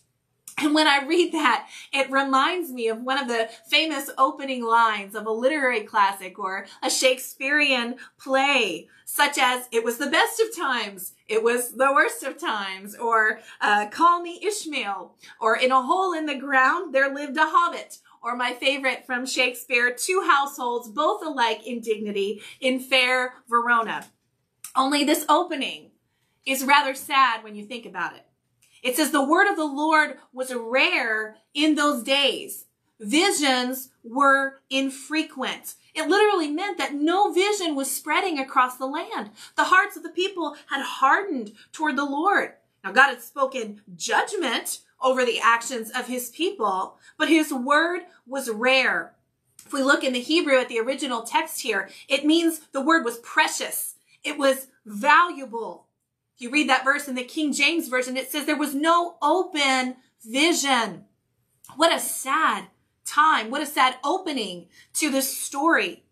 And 0.59 0.75
when 0.75 0.87
I 0.87 1.07
read 1.07 1.33
that, 1.33 1.69
it 1.93 2.11
reminds 2.11 2.71
me 2.71 2.89
of 2.89 3.01
one 3.01 3.17
of 3.19 3.29
the 3.29 3.49
famous 3.67 4.11
opening 4.19 4.63
lines 4.63 5.15
of 5.15 5.27
a 5.27 5.31
literary 5.31 5.83
classic 5.83 6.39
or 6.39 6.67
a 6.83 6.91
Shakespearean 6.91 7.97
play, 8.19 8.89
such 9.07 9.39
as, 9.39 9.69
it 9.73 9.85
was 9.85 9.97
the 9.97 10.11
best 10.11 10.39
of 10.39 10.55
times, 10.55 11.13
it 11.29 11.43
was 11.43 11.73
the 11.73 11.93
worst 11.95 12.23
of 12.25 12.37
times, 12.37 12.95
or 12.95 13.41
uh, 13.63 13.87
call 13.87 14.21
me 14.21 14.39
Ishmael, 14.43 15.15
or 15.41 15.57
in 15.57 15.71
a 15.71 15.83
hole 15.83 16.13
in 16.13 16.27
the 16.27 16.39
ground 16.39 16.95
there 16.95 17.15
lived 17.15 17.39
a 17.39 17.47
hobbit, 17.47 17.99
or 18.23 18.37
my 18.37 18.53
favorite 18.53 19.07
from 19.07 19.27
Shakespeare, 19.27 19.93
two 19.93 20.25
households, 20.27 20.89
both 20.89 21.25
alike 21.25 21.67
in 21.67 21.81
dignity, 21.81 22.43
in 22.61 22.81
fair 22.81 23.35
Verona. 23.49 24.07
Only 24.77 25.05
this 25.05 25.25
opening 25.29 25.91
is 26.47 26.65
rather 26.65 26.95
sad 26.95 27.43
when 27.43 27.55
you 27.55 27.65
think 27.65 27.87
about 27.87 28.15
it. 28.15 28.27
It 28.83 28.97
says 28.97 29.11
the 29.11 29.25
word 29.25 29.49
of 29.49 29.57
the 29.57 29.65
Lord 29.65 30.17
was 30.33 30.55
rare 30.55 31.37
in 31.55 31.75
those 31.75 32.03
days. 32.03 32.67
Visions 32.99 33.91
were 34.03 34.61
infrequent. 34.69 35.75
It 35.95 36.09
literally 36.09 36.51
meant 36.51 36.79
that 36.79 36.95
no 36.95 37.33
vision 37.33 37.75
was 37.75 37.95
spreading 37.95 38.39
across 38.39 38.77
the 38.77 38.87
land. 38.87 39.31
The 39.57 39.65
hearts 39.65 39.97
of 39.97 40.03
the 40.03 40.11
people 40.11 40.57
had 40.69 40.83
hardened 40.83 41.53
toward 41.73 41.97
the 41.97 42.05
Lord. 42.05 42.55
Now 42.85 42.93
God 42.93 43.09
had 43.09 43.23
spoken 43.23 43.83
judgment 43.97 44.81
over 45.03 45.25
the 45.25 45.41
actions 45.41 45.91
of 45.91 46.07
his 46.07 46.31
people, 46.31 46.99
but 47.17 47.29
his 47.29 47.53
word 47.53 48.03
was 48.27 48.51
rare. 48.51 49.15
If 49.65 49.73
we 49.73 49.83
look 49.83 50.05
in 50.05 50.13
the 50.13 50.21
Hebrew 50.21 50.59
at 50.59 50.69
the 50.69 50.81
original 50.81 51.23
text 51.23 51.63
here, 51.63 51.89
it 52.09 52.25
means 52.25 52.61
the 52.73 52.81
word 52.81 53.05
was 53.05 53.19
precious. 53.19 53.95
It 54.25 54.39
was 54.39 54.67
valuable 54.85 55.87
you 56.41 56.49
read 56.49 56.71
that 56.71 56.85
verse 56.85 57.07
in 57.07 57.15
the 57.17 57.23
King 57.23 57.53
James 57.53 57.89
Version, 57.89 58.17
it 58.17 58.31
says 58.31 58.47
there 58.47 58.57
was 58.57 58.75
no 58.75 59.17
open 59.21 59.97
vision. 60.25 61.05
What 61.77 61.95
a 61.95 62.01
sad 62.01 62.69
time. 63.05 63.51
What 63.51 63.63
a 63.63 63.67
sad 63.67 63.97
opening 64.03 64.67
to 64.95 65.11
this 65.11 65.37
story. 65.37 66.03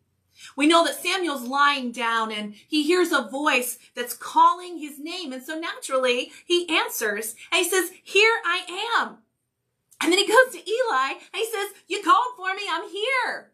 We 0.56 0.66
know 0.66 0.84
that 0.84 1.02
Samuel's 1.02 1.42
lying 1.42 1.92
down 1.92 2.32
and 2.32 2.54
he 2.54 2.82
hears 2.82 3.12
a 3.12 3.28
voice 3.28 3.78
that's 3.94 4.14
calling 4.14 4.78
his 4.78 4.98
name. 4.98 5.32
And 5.32 5.42
so 5.42 5.58
naturally 5.58 6.32
he 6.46 6.68
answers 6.68 7.34
and 7.52 7.64
he 7.64 7.68
says, 7.68 7.90
here 8.02 8.34
I 8.44 8.98
am. 9.00 9.18
And 10.00 10.12
then 10.12 10.18
he 10.18 10.26
goes 10.28 10.52
to 10.52 10.70
Eli 10.70 11.12
and 11.12 11.34
he 11.34 11.46
says, 11.46 11.70
you 11.88 12.02
called 12.02 12.34
for 12.36 12.54
me. 12.54 12.62
I'm 12.70 12.88
here. 12.88 13.50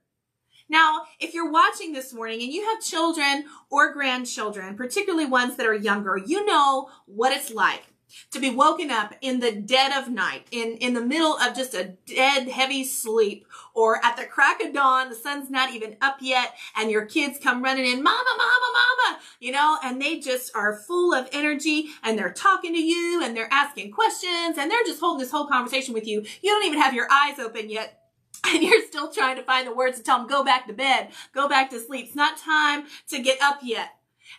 Now, 0.69 1.03
if 1.21 1.35
you're 1.35 1.51
watching 1.51 1.93
this 1.93 2.13
morning 2.13 2.43
and 2.43 2.53
you 2.53 2.67
have 2.67 2.83
children 2.83 3.45
or 3.71 3.93
grandchildren, 3.93 4.77
particularly 4.77 5.27
ones 5.27 5.57
that 5.57 5.67
are 5.67 5.75
younger, 5.75 6.17
you 6.17 6.45
know 6.47 6.91
what 7.07 7.33
it's 7.33 7.51
like 7.51 7.85
to 8.31 8.41
be 8.41 8.51
woken 8.51 8.91
up 8.91 9.15
in 9.21 9.41
the 9.41 9.53
dead 9.53 9.93
of 9.93 10.11
night, 10.11 10.47
in, 10.51 10.77
in 10.79 10.95
the 10.95 11.01
middle 11.01 11.37
of 11.37 11.55
just 11.55 11.75
a 11.75 11.95
dead, 12.07 12.49
heavy 12.49 12.85
sleep, 12.85 13.47
or 13.75 14.05
at 14.05 14.17
the 14.17 14.25
crack 14.25 14.63
of 14.63 14.73
dawn, 14.73 15.11
the 15.11 15.17
sun's 15.17 15.51
not 15.51 15.73
even 15.73 15.97
up 16.01 16.17
yet, 16.21 16.55
and 16.77 16.91
your 16.91 17.07
kids 17.07 17.39
come 17.43 17.63
running 17.63 17.87
in, 17.87 18.03
mama, 18.03 18.31
mama, 18.37 18.73
mama, 18.73 19.19
you 19.41 19.53
know, 19.53 19.79
and 19.83 20.01
they 20.01 20.19
just 20.19 20.55
are 20.55 20.77
full 20.77 21.15
of 21.15 21.29
energy, 21.33 21.89
and 22.03 22.19
they're 22.19 22.33
talking 22.33 22.73
to 22.73 22.83
you, 22.83 23.23
and 23.23 23.37
they're 23.37 23.53
asking 23.53 23.91
questions, 23.91 24.59
and 24.59 24.71
they're 24.71 24.85
just 24.85 25.01
holding 25.01 25.21
this 25.21 25.31
whole 25.31 25.47
conversation 25.47 25.95
with 25.95 26.07
you. 26.07 26.25
You 26.43 26.51
don't 26.51 26.65
even 26.65 26.81
have 26.81 26.95
your 26.95 27.11
eyes 27.11 27.39
open 27.39 27.71
yet 27.71 28.01
and 28.47 28.63
you're 28.63 28.83
still 28.87 29.11
trying 29.11 29.37
to 29.37 29.43
find 29.43 29.67
the 29.67 29.75
words 29.75 29.99
to 29.99 30.03
tell 30.03 30.19
them, 30.19 30.27
go 30.27 30.45
back 30.45 30.67
to 30.67 30.73
bed, 30.73 31.09
go 31.33 31.49
back 31.49 31.71
to 31.71 31.81
sleep. 31.81 32.07
It's 32.07 32.17
not 32.17 32.37
time 32.37 32.85
to 33.09 33.23
get 33.23 33.41
up 33.41 33.61
yet. 33.63 33.91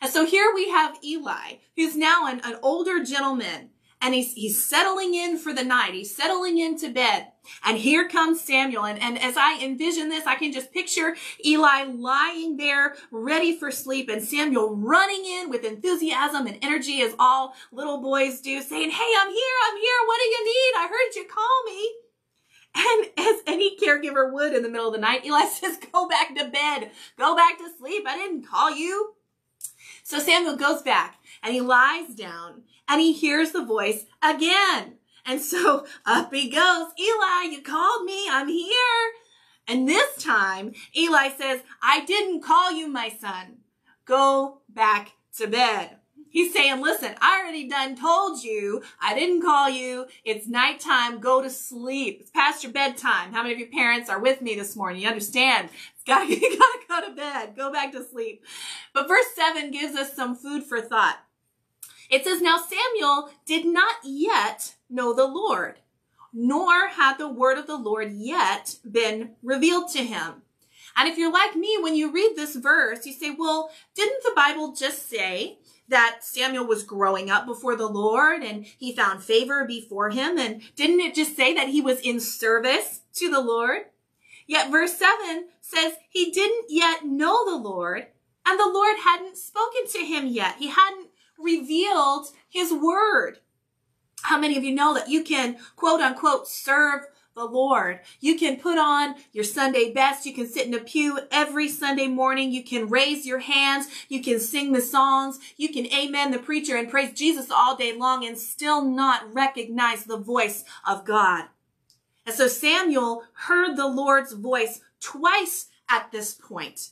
And 0.01 0.11
so 0.11 0.25
here 0.25 0.51
we 0.53 0.69
have 0.69 0.97
Eli, 1.03 1.55
who's 1.75 1.95
now 1.95 2.27
an, 2.27 2.41
an 2.43 2.57
older 2.61 3.03
gentleman, 3.03 3.69
and 4.01 4.13
he's, 4.13 4.33
he's 4.33 4.63
settling 4.63 5.15
in 5.15 5.37
for 5.37 5.53
the 5.53 5.63
night. 5.63 5.93
He's 5.93 6.15
settling 6.15 6.59
into 6.59 6.91
bed. 6.91 7.31
And 7.63 7.77
here 7.77 8.07
comes 8.07 8.41
Samuel. 8.41 8.85
And, 8.85 9.01
and 9.01 9.17
as 9.17 9.35
I 9.37 9.59
envision 9.63 10.09
this, 10.09 10.27
I 10.27 10.35
can 10.35 10.51
just 10.51 10.71
picture 10.71 11.15
Eli 11.43 11.85
lying 11.85 12.57
there 12.57 12.95
ready 13.09 13.57
for 13.57 13.71
sleep 13.71 14.09
and 14.09 14.21
Samuel 14.21 14.75
running 14.75 15.25
in 15.25 15.49
with 15.49 15.63
enthusiasm 15.63 16.45
and 16.45 16.59
energy 16.61 17.01
as 17.01 17.15
all 17.17 17.55
little 17.71 18.01
boys 18.01 18.41
do 18.41 18.61
saying, 18.61 18.91
Hey, 18.91 19.13
I'm 19.17 19.29
here. 19.29 19.55
I'm 19.69 19.77
here. 19.77 19.99
What 20.05 20.19
do 20.19 20.29
you 20.29 20.45
need? 20.45 20.77
I 20.77 20.87
heard 20.87 21.15
you 21.15 21.25
call 21.27 21.63
me. 21.65 21.91
And 22.75 23.05
as 23.17 23.41
any 23.47 23.77
caregiver 23.77 24.31
would 24.31 24.53
in 24.53 24.61
the 24.61 24.69
middle 24.69 24.87
of 24.87 24.93
the 24.93 24.99
night, 24.99 25.25
Eli 25.25 25.45
says, 25.45 25.77
go 25.91 26.07
back 26.07 26.35
to 26.35 26.45
bed. 26.45 26.91
Go 27.17 27.35
back 27.35 27.57
to 27.57 27.69
sleep. 27.79 28.03
I 28.07 28.17
didn't 28.17 28.45
call 28.45 28.75
you. 28.75 29.13
So 30.05 30.19
Samuel 30.19 30.55
goes 30.55 30.83
back 30.83 31.17
and 31.41 31.51
he 31.51 31.61
lies 31.61 32.13
down 32.13 32.61
and 32.87 33.01
he 33.01 33.11
hears 33.11 33.53
the 33.53 33.65
voice 33.65 34.05
again. 34.21 34.99
And 35.25 35.41
so 35.41 35.87
up 36.05 36.31
he 36.31 36.47
goes. 36.47 36.91
Eli, 36.99 37.49
you 37.49 37.63
called 37.63 38.05
me. 38.05 38.27
I'm 38.29 38.47
here. 38.47 39.11
And 39.67 39.89
this 39.89 40.23
time 40.23 40.73
Eli 40.95 41.29
says, 41.29 41.61
I 41.81 42.05
didn't 42.05 42.43
call 42.43 42.71
you, 42.71 42.87
my 42.87 43.09
son. 43.09 43.61
Go 44.05 44.61
back 44.69 45.13
to 45.37 45.47
bed. 45.47 45.97
He's 46.35 46.51
saying, 46.51 46.81
listen, 46.81 47.15
I 47.21 47.39
already 47.39 47.69
done 47.69 47.95
told 47.95 48.43
you. 48.43 48.83
I 48.99 49.13
didn't 49.17 49.41
call 49.41 49.69
you. 49.69 50.05
It's 50.25 50.49
nighttime. 50.49 51.21
Go 51.21 51.41
to 51.41 51.49
sleep. 51.49 52.17
It's 52.19 52.29
past 52.29 52.61
your 52.61 52.73
bedtime. 52.73 53.31
How 53.31 53.41
many 53.41 53.53
of 53.53 53.59
your 53.59 53.69
parents 53.69 54.09
are 54.09 54.19
with 54.19 54.41
me 54.41 54.53
this 54.53 54.75
morning? 54.75 55.01
You 55.01 55.07
understand? 55.07 55.69
It's 55.69 56.03
gotta, 56.05 56.29
you 56.29 56.59
gotta 56.59 56.79
go 56.89 57.07
to 57.07 57.15
bed. 57.15 57.55
Go 57.55 57.71
back 57.71 57.93
to 57.93 58.03
sleep. 58.03 58.43
But 58.93 59.07
verse 59.07 59.27
seven 59.33 59.71
gives 59.71 59.95
us 59.95 60.13
some 60.13 60.35
food 60.35 60.63
for 60.65 60.81
thought. 60.81 61.19
It 62.09 62.25
says, 62.25 62.41
now 62.41 62.57
Samuel 62.57 63.29
did 63.45 63.65
not 63.65 63.95
yet 64.03 64.75
know 64.89 65.13
the 65.13 65.27
Lord, 65.27 65.79
nor 66.33 66.89
had 66.89 67.17
the 67.17 67.31
word 67.31 67.57
of 67.57 67.65
the 67.65 67.77
Lord 67.77 68.11
yet 68.11 68.75
been 68.83 69.35
revealed 69.41 69.89
to 69.91 70.03
him. 70.03 70.41
And 70.95 71.09
if 71.09 71.17
you're 71.17 71.31
like 71.31 71.55
me, 71.55 71.77
when 71.81 71.95
you 71.95 72.11
read 72.11 72.33
this 72.35 72.55
verse, 72.55 73.05
you 73.05 73.13
say, 73.13 73.35
well, 73.37 73.69
didn't 73.95 74.23
the 74.23 74.33
Bible 74.35 74.73
just 74.73 75.09
say 75.09 75.59
that 75.87 76.19
Samuel 76.21 76.65
was 76.65 76.83
growing 76.83 77.29
up 77.29 77.45
before 77.45 77.75
the 77.75 77.87
Lord 77.87 78.41
and 78.41 78.65
he 78.65 78.95
found 78.95 79.23
favor 79.23 79.65
before 79.65 80.09
him. 80.09 80.37
And 80.37 80.61
didn't 80.75 81.01
it 81.01 81.15
just 81.15 81.35
say 81.35 81.53
that 81.53 81.69
he 81.69 81.81
was 81.81 81.99
in 81.99 82.19
service 82.19 83.01
to 83.15 83.29
the 83.29 83.41
Lord? 83.41 83.81
Yet 84.47 84.71
verse 84.71 84.93
7 84.97 85.47
says 85.61 85.93
he 86.09 86.31
didn't 86.31 86.65
yet 86.69 87.05
know 87.05 87.45
the 87.45 87.57
Lord 87.57 88.07
and 88.45 88.59
the 88.59 88.71
Lord 88.71 88.95
hadn't 89.03 89.37
spoken 89.37 89.87
to 89.91 89.99
him 89.99 90.27
yet. 90.27 90.55
He 90.59 90.67
hadn't 90.67 91.09
revealed 91.37 92.27
his 92.49 92.71
word. 92.71 93.39
How 94.21 94.39
many 94.39 94.57
of 94.57 94.63
you 94.63 94.73
know 94.73 94.93
that 94.93 95.09
you 95.09 95.23
can 95.23 95.57
quote 95.75 96.01
unquote 96.01 96.47
serve 96.47 97.01
the 97.35 97.45
Lord. 97.45 97.99
You 98.21 98.37
can 98.37 98.55
put 98.55 98.77
on 98.77 99.15
your 99.33 99.43
Sunday 99.43 99.91
best. 99.91 100.25
You 100.25 100.33
can 100.33 100.47
sit 100.47 100.67
in 100.67 100.73
a 100.73 100.79
pew 100.79 101.19
every 101.29 101.67
Sunday 101.67 102.07
morning. 102.07 102.51
You 102.51 102.63
can 102.63 102.87
raise 102.87 103.25
your 103.25 103.39
hands. 103.39 103.87
You 104.07 104.23
can 104.23 104.39
sing 104.39 104.71
the 104.71 104.81
songs. 104.81 105.37
You 105.57 105.67
can 105.67 105.85
amen 105.93 106.31
the 106.31 106.39
preacher 106.39 106.77
and 106.77 106.89
praise 106.89 107.13
Jesus 107.13 107.51
all 107.51 107.75
day 107.75 107.93
long 107.93 108.25
and 108.25 108.37
still 108.37 108.85
not 108.85 109.33
recognize 109.33 110.05
the 110.05 110.17
voice 110.17 110.63
of 110.87 111.03
God. 111.03 111.45
And 112.25 112.33
so 112.33 112.47
Samuel 112.47 113.23
heard 113.33 113.75
the 113.75 113.87
Lord's 113.87 114.31
voice 114.31 114.79
twice 115.01 115.67
at 115.89 116.11
this 116.13 116.33
point, 116.33 116.91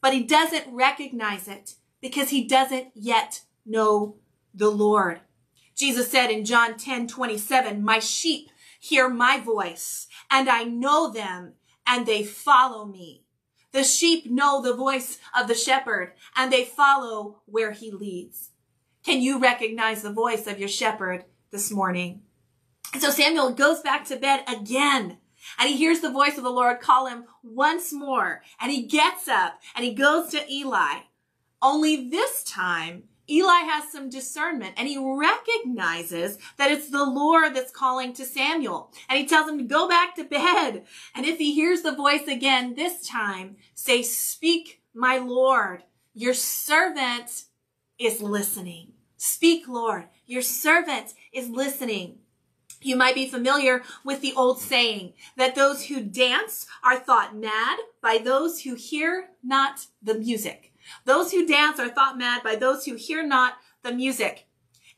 but 0.00 0.14
he 0.14 0.22
doesn't 0.22 0.74
recognize 0.74 1.46
it 1.46 1.74
because 2.00 2.30
he 2.30 2.44
doesn't 2.44 2.88
yet 2.94 3.42
know 3.66 4.16
the 4.54 4.70
Lord. 4.70 5.20
Jesus 5.76 6.10
said 6.10 6.30
in 6.30 6.44
John 6.44 6.76
10, 6.76 7.08
27, 7.08 7.84
my 7.84 7.98
sheep 7.98 8.50
hear 8.82 9.08
my 9.08 9.38
voice, 9.38 10.08
and 10.28 10.48
I 10.48 10.64
know 10.64 11.08
them, 11.08 11.52
and 11.86 12.04
they 12.04 12.24
follow 12.24 12.84
me. 12.84 13.22
The 13.70 13.84
sheep 13.84 14.28
know 14.28 14.60
the 14.60 14.74
voice 14.74 15.20
of 15.38 15.46
the 15.46 15.54
shepherd, 15.54 16.14
and 16.36 16.52
they 16.52 16.64
follow 16.64 17.42
where 17.46 17.70
he 17.70 17.92
leads. 17.92 18.50
Can 19.04 19.22
you 19.22 19.38
recognize 19.38 20.02
the 20.02 20.12
voice 20.12 20.48
of 20.48 20.58
your 20.58 20.68
shepherd 20.68 21.24
this 21.52 21.70
morning? 21.70 22.22
So 22.98 23.10
Samuel 23.10 23.52
goes 23.52 23.80
back 23.82 24.04
to 24.06 24.16
bed 24.16 24.42
again. 24.48 25.18
And 25.58 25.68
he 25.68 25.76
hears 25.76 26.00
the 26.00 26.10
voice 26.10 26.36
of 26.36 26.44
the 26.44 26.50
Lord 26.50 26.80
call 26.80 27.06
him 27.06 27.24
once 27.42 27.92
more. 27.92 28.42
And 28.60 28.70
he 28.70 28.82
gets 28.82 29.26
up 29.26 29.60
and 29.74 29.84
he 29.84 29.92
goes 29.92 30.30
to 30.30 30.52
Eli. 30.52 31.00
Only 31.60 32.08
this 32.10 32.44
time, 32.44 33.04
Eli 33.30 33.60
has 33.60 33.90
some 33.90 34.10
discernment 34.10 34.74
and 34.76 34.88
he 34.88 34.98
recognizes 34.98 36.38
that 36.56 36.70
it's 36.70 36.90
the 36.90 37.04
Lord 37.04 37.54
that's 37.54 37.70
calling 37.70 38.12
to 38.14 38.24
Samuel. 38.24 38.90
And 39.08 39.18
he 39.18 39.26
tells 39.26 39.48
him 39.48 39.58
to 39.58 39.64
go 39.64 39.88
back 39.88 40.16
to 40.16 40.24
bed. 40.24 40.84
And 41.14 41.24
if 41.24 41.38
he 41.38 41.54
hears 41.54 41.82
the 41.82 41.94
voice 41.94 42.26
again 42.26 42.74
this 42.74 43.06
time, 43.06 43.56
say, 43.74 44.02
speak, 44.02 44.82
my 44.94 45.18
Lord. 45.18 45.84
Your 46.14 46.34
servant 46.34 47.44
is 47.98 48.20
listening. 48.20 48.92
Speak, 49.16 49.68
Lord. 49.68 50.08
Your 50.26 50.42
servant 50.42 51.14
is 51.32 51.48
listening. 51.48 52.18
You 52.82 52.96
might 52.96 53.14
be 53.14 53.28
familiar 53.28 53.82
with 54.04 54.20
the 54.20 54.32
old 54.34 54.60
saying 54.60 55.12
that 55.36 55.54
those 55.54 55.86
who 55.86 56.02
dance 56.02 56.66
are 56.84 56.98
thought 56.98 57.36
mad 57.36 57.78
by 58.02 58.18
those 58.18 58.62
who 58.62 58.74
hear 58.74 59.28
not 59.42 59.86
the 60.02 60.14
music. 60.14 60.71
Those 61.04 61.32
who 61.32 61.46
dance 61.46 61.78
are 61.78 61.88
thought 61.88 62.18
mad 62.18 62.42
by 62.42 62.56
those 62.56 62.84
who 62.84 62.94
hear 62.94 63.26
not 63.26 63.54
the 63.82 63.92
music. 63.92 64.46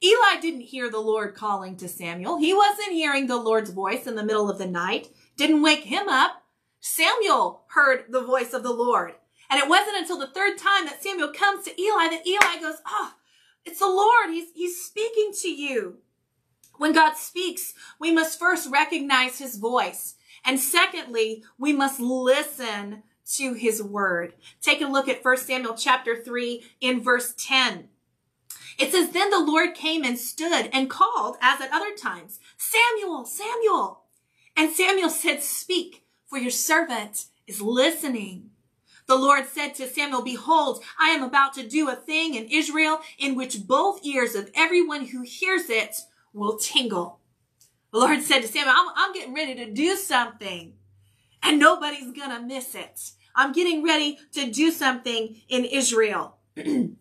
Eli 0.02 0.40
didn't 0.40 0.62
hear 0.62 0.90
the 0.90 0.98
Lord 0.98 1.34
calling 1.34 1.76
to 1.76 1.88
Samuel. 1.88 2.38
He 2.38 2.52
wasn't 2.52 2.92
hearing 2.92 3.26
the 3.26 3.36
Lord's 3.36 3.70
voice 3.70 4.06
in 4.06 4.16
the 4.16 4.24
middle 4.24 4.50
of 4.50 4.58
the 4.58 4.66
night. 4.66 5.08
Didn't 5.36 5.62
wake 5.62 5.84
him 5.84 6.08
up. 6.08 6.42
Samuel 6.80 7.64
heard 7.68 8.04
the 8.10 8.22
voice 8.22 8.52
of 8.52 8.62
the 8.62 8.72
Lord. 8.72 9.14
And 9.48 9.60
it 9.62 9.68
wasn't 9.68 9.96
until 9.96 10.18
the 10.18 10.26
third 10.26 10.58
time 10.58 10.84
that 10.86 11.02
Samuel 11.02 11.32
comes 11.32 11.64
to 11.64 11.80
Eli 11.80 12.08
that 12.08 12.26
Eli 12.26 12.60
goes, 12.60 12.76
Oh, 12.86 13.12
it's 13.64 13.78
the 13.78 13.86
Lord. 13.86 14.30
He's, 14.30 14.50
he's 14.54 14.84
speaking 14.84 15.30
to 15.40 15.48
you. 15.48 15.98
When 16.76 16.92
God 16.92 17.16
speaks, 17.16 17.72
we 18.00 18.12
must 18.12 18.38
first 18.38 18.70
recognize 18.70 19.38
his 19.38 19.56
voice. 19.56 20.16
And 20.44 20.58
secondly, 20.60 21.44
we 21.58 21.72
must 21.72 22.00
listen 22.00 23.04
to 23.32 23.54
his 23.54 23.82
word. 23.82 24.34
Take 24.60 24.80
a 24.80 24.86
look 24.86 25.08
at 25.08 25.24
1 25.24 25.36
Samuel 25.38 25.74
chapter 25.74 26.16
3 26.16 26.62
in 26.80 27.02
verse 27.02 27.34
10. 27.36 27.88
It 28.78 28.92
says, 28.92 29.10
Then 29.10 29.30
the 29.30 29.44
Lord 29.44 29.74
came 29.74 30.04
and 30.04 30.18
stood 30.18 30.68
and 30.72 30.90
called, 30.90 31.36
as 31.40 31.60
at 31.60 31.72
other 31.72 31.94
times, 31.94 32.40
Samuel, 32.56 33.24
Samuel. 33.24 34.02
And 34.56 34.70
Samuel 34.70 35.10
said, 35.10 35.42
Speak, 35.42 36.04
for 36.26 36.38
your 36.38 36.50
servant 36.50 37.26
is 37.46 37.60
listening. 37.60 38.50
The 39.06 39.16
Lord 39.16 39.46
said 39.46 39.74
to 39.74 39.86
Samuel, 39.86 40.22
Behold, 40.22 40.82
I 40.98 41.10
am 41.10 41.22
about 41.22 41.52
to 41.54 41.68
do 41.68 41.90
a 41.90 41.96
thing 41.96 42.34
in 42.34 42.48
Israel 42.48 43.00
in 43.18 43.34
which 43.34 43.66
both 43.66 44.04
ears 44.04 44.34
of 44.34 44.50
everyone 44.54 45.06
who 45.06 45.22
hears 45.22 45.68
it 45.68 45.96
will 46.32 46.56
tingle. 46.56 47.20
The 47.92 47.98
Lord 47.98 48.22
said 48.22 48.40
to 48.40 48.48
Samuel, 48.48 48.74
I'm, 48.76 48.88
I'm 48.96 49.12
getting 49.12 49.34
ready 49.34 49.54
to 49.56 49.70
do 49.70 49.94
something 49.96 50.72
and 51.44 51.58
nobody's 51.58 52.12
to 52.30 52.40
miss 52.40 52.74
it. 52.74 53.12
I'm 53.36 53.52
getting 53.52 53.84
ready 53.84 54.18
to 54.32 54.50
do 54.50 54.70
something 54.70 55.36
in 55.48 55.64
Israel. 55.64 56.38
in 56.56 56.96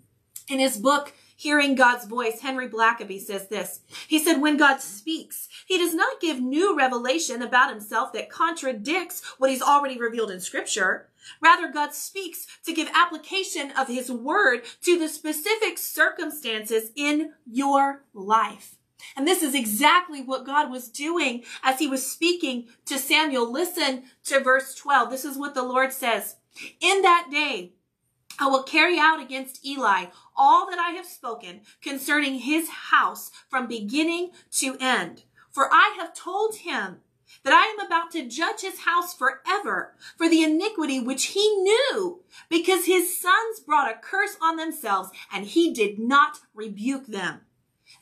his 0.47 0.77
book, 0.77 1.13
Hearing 1.35 1.75
God's 1.75 2.05
Voice, 2.05 2.41
Henry 2.41 2.69
Blackaby 2.69 3.19
says 3.19 3.47
this. 3.47 3.81
He 4.07 4.19
said, 4.19 4.41
when 4.41 4.57
God 4.57 4.81
speaks, 4.81 5.49
he 5.65 5.77
does 5.77 5.93
not 5.93 6.21
give 6.21 6.39
new 6.39 6.77
revelation 6.77 7.41
about 7.41 7.69
himself 7.69 8.13
that 8.13 8.29
contradicts 8.29 9.21
what 9.37 9.49
he's 9.49 9.61
already 9.61 9.97
revealed 9.99 10.31
in 10.31 10.39
scripture. 10.39 11.09
Rather, 11.41 11.71
God 11.71 11.93
speaks 11.93 12.47
to 12.65 12.73
give 12.73 12.87
application 12.93 13.71
of 13.77 13.87
his 13.87 14.11
word 14.11 14.61
to 14.83 14.97
the 14.97 15.09
specific 15.09 15.77
circumstances 15.77 16.91
in 16.95 17.33
your 17.45 18.03
life. 18.13 18.75
And 19.15 19.27
this 19.27 19.43
is 19.43 19.55
exactly 19.55 20.21
what 20.21 20.45
God 20.45 20.71
was 20.71 20.89
doing 20.89 21.43
as 21.63 21.79
he 21.79 21.87
was 21.87 22.09
speaking 22.09 22.67
to 22.85 22.97
Samuel. 22.97 23.51
Listen 23.51 24.03
to 24.25 24.39
verse 24.39 24.75
12. 24.75 25.09
This 25.09 25.25
is 25.25 25.37
what 25.37 25.55
the 25.55 25.63
Lord 25.63 25.91
says. 25.93 26.35
In 26.79 27.01
that 27.01 27.29
day, 27.31 27.73
I 28.39 28.47
will 28.47 28.63
carry 28.63 28.97
out 28.97 29.21
against 29.21 29.65
Eli 29.65 30.05
all 30.35 30.69
that 30.69 30.79
I 30.79 30.91
have 30.91 31.05
spoken 31.05 31.61
concerning 31.81 32.39
his 32.39 32.69
house 32.69 33.31
from 33.49 33.67
beginning 33.67 34.31
to 34.53 34.75
end. 34.79 35.23
For 35.51 35.71
I 35.71 35.95
have 35.99 36.15
told 36.15 36.55
him 36.55 36.97
that 37.43 37.53
I 37.53 37.65
am 37.65 37.85
about 37.85 38.11
to 38.11 38.27
judge 38.27 38.61
his 38.61 38.79
house 38.81 39.13
forever 39.13 39.95
for 40.17 40.29
the 40.29 40.43
iniquity 40.43 40.99
which 40.99 41.25
he 41.25 41.47
knew, 41.57 42.23
because 42.49 42.85
his 42.85 43.19
sons 43.19 43.59
brought 43.59 43.91
a 43.91 43.99
curse 43.99 44.35
on 44.41 44.55
themselves, 44.55 45.09
and 45.31 45.45
he 45.45 45.73
did 45.73 45.99
not 45.99 46.39
rebuke 46.53 47.07
them. 47.07 47.41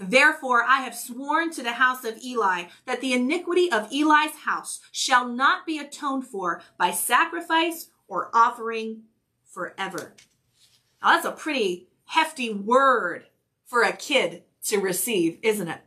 Therefore, 0.02 0.64
I 0.64 0.82
have 0.82 0.96
sworn 0.96 1.52
to 1.52 1.62
the 1.62 1.74
house 1.74 2.04
of 2.04 2.18
Eli 2.24 2.66
that 2.86 3.02
the 3.02 3.14
iniquity 3.14 3.72
of 3.72 3.92
Eli's 3.94 4.36
house 4.46 4.80
shall 4.92 5.28
not 5.28 5.66
be 5.66 5.78
atoned 5.78 6.26
for 6.26 6.64
by 6.76 6.90
sacrifice 6.90 7.90
or 8.08 8.32
offering 8.34 9.04
forever. 9.46 10.16
Now, 11.02 11.12
that's 11.12 11.26
a 11.26 11.32
pretty 11.32 11.88
hefty 12.06 12.52
word 12.52 13.28
for 13.66 13.84
a 13.84 13.96
kid 13.96 14.44
to 14.66 14.80
receive, 14.80 15.38
isn't 15.44 15.68
it? 15.68 15.82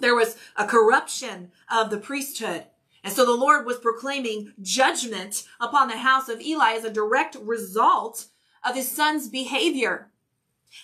There 0.00 0.14
was 0.14 0.36
a 0.56 0.66
corruption 0.66 1.50
of 1.70 1.88
the 1.88 1.98
priesthood. 1.98 2.64
And 3.02 3.12
so 3.12 3.24
the 3.24 3.32
Lord 3.32 3.64
was 3.64 3.78
proclaiming 3.78 4.52
judgment 4.60 5.44
upon 5.60 5.88
the 5.88 5.98
house 5.98 6.28
of 6.28 6.42
Eli 6.42 6.72
as 6.72 6.84
a 6.84 6.92
direct 6.92 7.36
result 7.40 8.26
of 8.62 8.74
his 8.74 8.90
son's 8.90 9.28
behavior. 9.28 10.10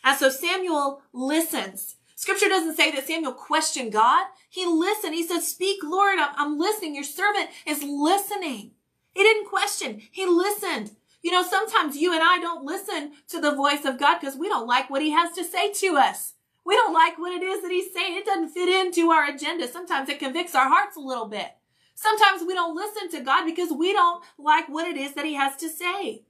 And 0.03 0.19
so 0.19 0.31
Samuel 0.31 1.03
listens. 1.13 1.97
Scripture 2.23 2.49
doesn't 2.49 2.77
say 2.77 2.93
that 2.93 3.05
Samuel 3.05 3.33
questioned 3.33 3.91
God. 3.91 4.27
He 4.49 4.65
listened. 4.65 5.13
He 5.13 5.27
said, 5.27 5.41
speak, 5.41 5.81
Lord, 5.83 6.21
I'm, 6.21 6.31
I'm 6.37 6.57
listening. 6.57 6.95
Your 6.95 7.03
servant 7.03 7.51
is 7.67 7.83
listening. 7.83 8.71
He 9.11 9.25
didn't 9.25 9.49
question. 9.49 10.01
He 10.09 10.25
listened. 10.25 10.93
You 11.21 11.33
know, 11.33 11.43
sometimes 11.43 11.97
you 11.97 12.15
and 12.15 12.23
I 12.23 12.39
don't 12.39 12.65
listen 12.65 13.15
to 13.27 13.41
the 13.41 13.57
voice 13.57 13.85
of 13.85 13.99
God 13.99 14.21
because 14.21 14.37
we 14.37 14.49
don't 14.49 14.69
like 14.69 14.89
what 14.89 15.03
he 15.03 15.11
has 15.11 15.33
to 15.33 15.43
say 15.43 15.73
to 15.73 15.97
us. 15.97 16.35
We 16.65 16.77
don't 16.77 16.95
like 16.95 17.19
what 17.19 17.33
it 17.33 17.43
is 17.43 17.61
that 17.61 17.73
he's 17.73 17.93
saying. 17.93 18.17
It 18.17 18.25
doesn't 18.25 18.51
fit 18.51 18.69
into 18.69 19.11
our 19.11 19.29
agenda. 19.29 19.67
Sometimes 19.67 20.09
it 20.09 20.21
convicts 20.21 20.55
our 20.55 20.69
hearts 20.69 20.97
a 20.97 21.01
little 21.01 21.27
bit. 21.27 21.49
Sometimes 21.97 22.45
we 22.47 22.55
don't 22.55 22.77
listen 22.77 23.11
to 23.11 23.25
God 23.25 23.47
because 23.47 23.73
we 23.73 23.93
don't 23.93 24.23
like 24.39 24.69
what 24.69 24.87
it 24.87 24.97
is 24.97 25.15
that 25.15 25.27
he 25.27 25.35
has 25.35 25.57
to 25.57 25.69
say. 25.69 26.23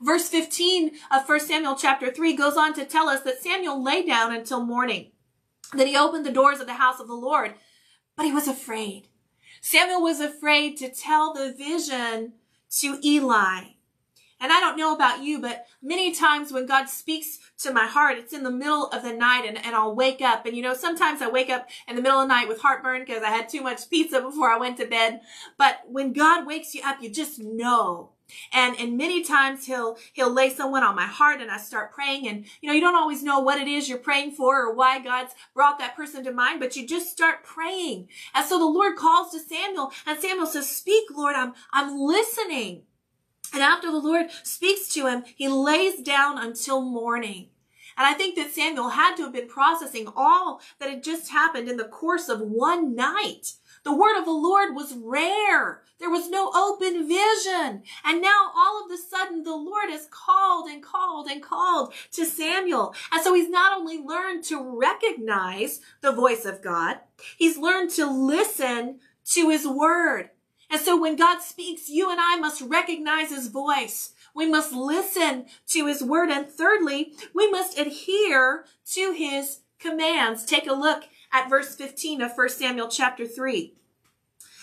Verse 0.00 0.30
15 0.30 0.92
of 1.10 1.28
1 1.28 1.40
Samuel 1.40 1.76
chapter 1.76 2.10
3 2.10 2.34
goes 2.34 2.56
on 2.56 2.72
to 2.72 2.86
tell 2.86 3.10
us 3.10 3.20
that 3.24 3.42
Samuel 3.42 3.84
lay 3.84 4.06
down 4.06 4.34
until 4.34 4.64
morning. 4.64 5.10
Then 5.72 5.86
he 5.86 5.96
opened 5.96 6.24
the 6.24 6.32
doors 6.32 6.60
of 6.60 6.66
the 6.66 6.74
house 6.74 7.00
of 7.00 7.08
the 7.08 7.14
Lord, 7.14 7.54
but 8.16 8.26
he 8.26 8.32
was 8.32 8.48
afraid. 8.48 9.08
Samuel 9.60 10.02
was 10.02 10.20
afraid 10.20 10.76
to 10.78 10.90
tell 10.90 11.32
the 11.32 11.52
vision 11.52 12.34
to 12.80 13.00
Eli. 13.04 13.64
And 14.40 14.52
I 14.52 14.60
don't 14.60 14.76
know 14.76 14.94
about 14.94 15.22
you, 15.22 15.40
but 15.40 15.66
many 15.82 16.14
times 16.14 16.52
when 16.52 16.66
God 16.66 16.88
speaks 16.88 17.38
to 17.58 17.72
my 17.72 17.86
heart, 17.86 18.18
it's 18.18 18.32
in 18.32 18.44
the 18.44 18.52
middle 18.52 18.86
of 18.88 19.02
the 19.02 19.12
night 19.12 19.44
and, 19.44 19.58
and 19.64 19.74
I'll 19.74 19.96
wake 19.96 20.22
up. 20.22 20.46
And 20.46 20.56
you 20.56 20.62
know, 20.62 20.74
sometimes 20.74 21.20
I 21.20 21.28
wake 21.28 21.50
up 21.50 21.68
in 21.88 21.96
the 21.96 22.02
middle 22.02 22.20
of 22.20 22.28
the 22.28 22.34
night 22.34 22.46
with 22.46 22.60
heartburn 22.60 23.00
because 23.00 23.24
I 23.24 23.30
had 23.30 23.48
too 23.48 23.62
much 23.62 23.90
pizza 23.90 24.20
before 24.20 24.50
I 24.50 24.58
went 24.58 24.76
to 24.76 24.86
bed. 24.86 25.22
But 25.56 25.80
when 25.88 26.12
God 26.12 26.46
wakes 26.46 26.72
you 26.74 26.82
up, 26.84 27.02
you 27.02 27.10
just 27.10 27.40
know. 27.40 28.10
And, 28.52 28.78
and 28.78 28.96
many 28.96 29.22
times 29.22 29.66
he'll, 29.66 29.96
he'll 30.12 30.32
lay 30.32 30.50
someone 30.50 30.82
on 30.82 30.94
my 30.94 31.06
heart 31.06 31.40
and 31.40 31.50
I 31.50 31.58
start 31.58 31.92
praying 31.92 32.28
and, 32.28 32.44
you 32.60 32.68
know, 32.68 32.74
you 32.74 32.80
don't 32.80 32.96
always 32.96 33.22
know 33.22 33.40
what 33.40 33.60
it 33.60 33.68
is 33.68 33.88
you're 33.88 33.98
praying 33.98 34.32
for 34.32 34.60
or 34.60 34.74
why 34.74 34.98
God's 34.98 35.34
brought 35.54 35.78
that 35.78 35.96
person 35.96 36.24
to 36.24 36.32
mind, 36.32 36.60
but 36.60 36.76
you 36.76 36.86
just 36.86 37.10
start 37.10 37.44
praying. 37.44 38.08
And 38.34 38.46
so 38.46 38.58
the 38.58 38.64
Lord 38.64 38.96
calls 38.96 39.32
to 39.32 39.38
Samuel 39.38 39.92
and 40.06 40.20
Samuel 40.20 40.46
says, 40.46 40.68
speak, 40.68 41.04
Lord, 41.14 41.36
I'm, 41.36 41.54
I'm 41.72 41.98
listening. 41.98 42.82
And 43.52 43.62
after 43.62 43.90
the 43.90 43.98
Lord 43.98 44.26
speaks 44.42 44.92
to 44.94 45.06
him, 45.06 45.24
he 45.34 45.48
lays 45.48 46.02
down 46.02 46.38
until 46.38 46.82
morning. 46.82 47.48
And 47.96 48.06
I 48.06 48.14
think 48.14 48.36
that 48.36 48.52
Samuel 48.52 48.90
had 48.90 49.16
to 49.16 49.24
have 49.24 49.32
been 49.32 49.48
processing 49.48 50.06
all 50.14 50.60
that 50.78 50.88
had 50.88 51.02
just 51.02 51.30
happened 51.30 51.68
in 51.68 51.76
the 51.76 51.84
course 51.84 52.28
of 52.28 52.40
one 52.40 52.94
night. 52.94 53.54
The 53.84 53.96
word 53.96 54.18
of 54.18 54.24
the 54.24 54.30
Lord 54.30 54.74
was 54.74 54.94
rare. 54.96 55.82
There 55.98 56.10
was 56.10 56.28
no 56.28 56.50
open 56.54 57.08
vision. 57.08 57.82
And 58.04 58.22
now 58.22 58.50
all 58.54 58.84
of 58.84 58.90
a 58.90 58.96
sudden 58.96 59.42
the 59.42 59.56
Lord 59.56 59.90
has 59.90 60.08
called 60.10 60.68
and 60.68 60.82
called 60.82 61.28
and 61.28 61.42
called 61.42 61.92
to 62.12 62.24
Samuel. 62.24 62.94
And 63.12 63.22
so 63.22 63.34
he's 63.34 63.48
not 63.48 63.76
only 63.76 63.98
learned 63.98 64.44
to 64.44 64.78
recognize 64.78 65.80
the 66.00 66.12
voice 66.12 66.44
of 66.44 66.62
God, 66.62 66.98
he's 67.36 67.58
learned 67.58 67.90
to 67.92 68.10
listen 68.10 69.00
to 69.32 69.50
his 69.50 69.66
word. 69.66 70.30
And 70.70 70.80
so 70.80 71.00
when 71.00 71.16
God 71.16 71.40
speaks, 71.40 71.88
you 71.88 72.10
and 72.10 72.20
I 72.20 72.36
must 72.36 72.60
recognize 72.60 73.30
his 73.30 73.48
voice. 73.48 74.12
We 74.34 74.48
must 74.48 74.72
listen 74.72 75.46
to 75.68 75.86
his 75.86 76.02
word. 76.02 76.30
And 76.30 76.48
thirdly, 76.48 77.14
we 77.34 77.50
must 77.50 77.78
adhere 77.78 78.66
to 78.92 79.12
his 79.12 79.60
commands. 79.78 80.44
Take 80.44 80.66
a 80.66 80.74
look 80.74 81.04
at 81.32 81.48
verse 81.48 81.74
15 81.74 82.22
of 82.22 82.32
1 82.36 82.48
Samuel 82.50 82.88
chapter 82.88 83.26
3. 83.26 83.74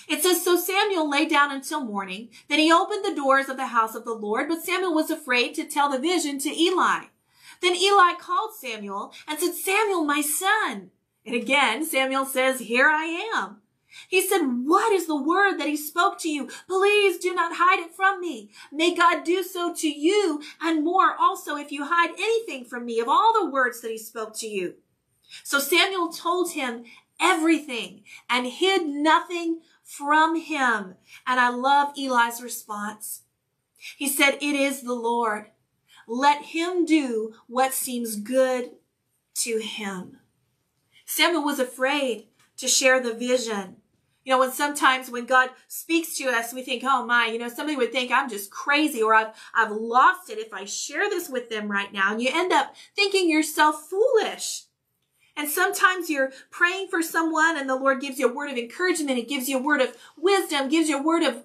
It 0.08 0.21
says, 0.21 0.43
So 0.43 0.56
Samuel 0.56 1.10
lay 1.10 1.25
down 1.25 1.51
until 1.51 1.84
morning. 1.84 2.30
Then 2.47 2.60
he 2.60 2.71
opened 2.71 3.04
the 3.04 3.15
doors 3.15 3.49
of 3.49 3.58
the 3.58 3.67
house 3.67 3.95
of 3.95 4.06
the 4.06 4.13
Lord, 4.13 4.47
but 4.47 4.63
Samuel 4.63 4.93
was 4.93 5.10
afraid 5.10 5.56
to 5.56 5.65
tell 5.65 5.89
the 5.89 5.99
vision 5.99 6.39
to 6.39 6.49
Eli. 6.49 7.06
Then 7.62 7.75
Eli 7.75 8.13
called 8.19 8.54
Samuel 8.54 9.13
and 9.28 9.39
said, 9.39 9.54
Samuel, 9.54 10.04
my 10.04 10.21
son. 10.21 10.91
And 11.25 11.36
again, 11.36 11.86
Samuel 11.86 12.25
says, 12.25 12.60
Here 12.60 12.89
I 12.89 13.06
am. 13.36 13.62
He 14.08 14.21
said, 14.21 14.41
What 14.41 14.91
is 14.91 15.08
the 15.08 15.15
word 15.15 15.58
that 15.58 15.67
he 15.67 15.78
spoke 15.78 16.19
to 16.19 16.30
you? 16.30 16.49
Please 16.67 17.17
do 17.17 17.34
not 17.34 17.56
hide 17.56 17.80
it 17.80 17.95
from 17.95 18.19
me. 18.19 18.51
May 18.71 18.93
God 18.93 19.23
do 19.23 19.41
so 19.41 19.73
to 19.73 19.88
you 19.88 20.41
and 20.62 20.84
more 20.84 21.15
also 21.19 21.56
if 21.56 21.71
you 21.71 21.86
hide 21.86 22.12
anything 22.12 22.65
from 22.65 22.86
me 22.86 22.99
of 22.99 23.08
all 23.08 23.34
the 23.34 23.49
words 23.49 23.82
that 23.82 23.91
he 23.91 23.97
spoke 23.97 24.36
to 24.39 24.47
you. 24.47 24.75
So 25.43 25.59
Samuel 25.59 26.09
told 26.09 26.51
him 26.51 26.85
everything 27.19 28.03
and 28.29 28.47
hid 28.47 28.85
nothing 28.88 29.61
from 29.83 30.39
him. 30.39 30.95
And 31.25 31.39
I 31.39 31.49
love 31.49 31.93
Eli's 31.97 32.41
response. 32.41 33.21
He 33.97 34.07
said, 34.09 34.35
It 34.41 34.55
is 34.55 34.81
the 34.81 34.93
Lord. 34.93 35.47
Let 36.07 36.43
him 36.43 36.85
do 36.85 37.33
what 37.47 37.73
seems 37.73 38.15
good 38.15 38.71
to 39.35 39.59
him. 39.59 40.19
Samuel 41.05 41.43
was 41.43 41.59
afraid 41.59 42.27
to 42.57 42.67
share 42.67 42.99
the 42.99 43.13
vision. 43.13 43.77
You 44.23 44.31
know, 44.31 44.39
when 44.39 44.51
sometimes 44.51 45.11
when 45.11 45.25
God 45.25 45.51
speaks 45.67 46.17
to 46.17 46.25
us, 46.25 46.51
we 46.51 46.63
think, 46.63 46.83
oh 46.83 47.05
my, 47.05 47.27
you 47.27 47.38
know, 47.38 47.47
somebody 47.47 47.77
would 47.77 47.91
think 47.91 48.11
I'm 48.11 48.27
just 48.27 48.49
crazy 48.49 49.03
or 49.03 49.13
I've, 49.13 49.35
I've 49.53 49.71
lost 49.71 50.31
it 50.31 50.39
if 50.39 50.51
I 50.51 50.65
share 50.65 51.09
this 51.09 51.29
with 51.29 51.49
them 51.49 51.69
right 51.69 51.93
now. 51.93 52.11
And 52.11 52.21
you 52.21 52.31
end 52.33 52.51
up 52.51 52.73
thinking 52.95 53.29
yourself 53.29 53.88
foolish. 53.88 54.63
And 55.38 55.50
sometimes 55.50 56.10
you're 56.10 56.32
praying 56.50 56.88
for 56.88 57.02
someone 57.02 57.58
and 57.58 57.69
the 57.69 57.76
Lord 57.76 58.00
gives 58.00 58.19
you 58.19 58.30
a 58.30 58.34
word 58.34 58.52
of 58.52 58.58
encouragement. 58.58 59.17
He 59.17 59.24
gives 59.24 59.50
you 59.50 59.58
a 59.58 59.62
word 59.62 59.82
of 59.82 59.95
wisdom, 60.17 60.69
gives 60.69 60.88
you 60.88 61.00
a 61.00 61.04
word 61.04 61.24
of 61.24 61.43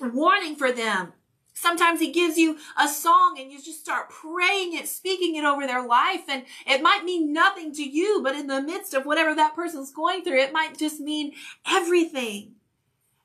warning 0.00 0.56
for 0.56 0.72
them. 0.72 1.12
Sometimes 1.54 2.00
he 2.00 2.10
gives 2.10 2.36
you 2.36 2.58
a 2.78 2.88
song 2.88 3.36
and 3.38 3.50
you 3.50 3.62
just 3.62 3.80
start 3.80 4.10
praying 4.10 4.74
it, 4.74 4.88
speaking 4.88 5.36
it 5.36 5.44
over 5.44 5.66
their 5.66 5.86
life. 5.86 6.22
And 6.28 6.44
it 6.66 6.82
might 6.82 7.04
mean 7.04 7.32
nothing 7.32 7.72
to 7.74 7.82
you, 7.82 8.20
but 8.22 8.34
in 8.34 8.48
the 8.48 8.60
midst 8.60 8.92
of 8.92 9.06
whatever 9.06 9.34
that 9.34 9.54
person's 9.54 9.92
going 9.92 10.24
through, 10.24 10.40
it 10.40 10.52
might 10.52 10.76
just 10.76 11.00
mean 11.00 11.32
everything. 11.66 12.56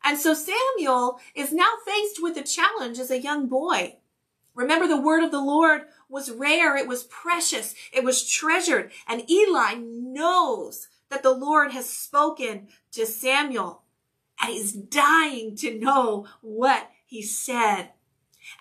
And 0.04 0.18
so 0.18 0.34
Samuel 0.34 1.20
is 1.36 1.52
now 1.52 1.72
faced 1.86 2.22
with 2.22 2.38
a 2.38 2.44
challenge 2.44 3.00
as 3.00 3.12
a 3.12 3.20
young 3.20 3.48
boy. 3.48 3.98
Remember 4.56 4.88
the 4.88 5.02
word 5.02 5.24
of 5.24 5.32
the 5.32 5.42
Lord 5.42 5.82
was 6.10 6.32
rare. 6.32 6.76
It 6.76 6.88
was 6.88 7.04
precious. 7.04 7.76
It 7.94 8.04
was 8.04 8.28
treasured. 8.28 8.92
And 9.08 9.30
Eli 9.30 9.76
knows 9.80 10.88
that 11.10 11.24
the 11.24 11.34
Lord 11.34 11.72
has 11.72 11.90
spoken 11.90 12.68
to 12.92 13.06
Samuel 13.06 13.84
and 14.42 14.54
he's 14.54 14.74
dying 14.74 15.56
to 15.58 15.78
know 15.78 16.26
what 16.42 16.90
he 17.06 17.22
said. 17.22 17.90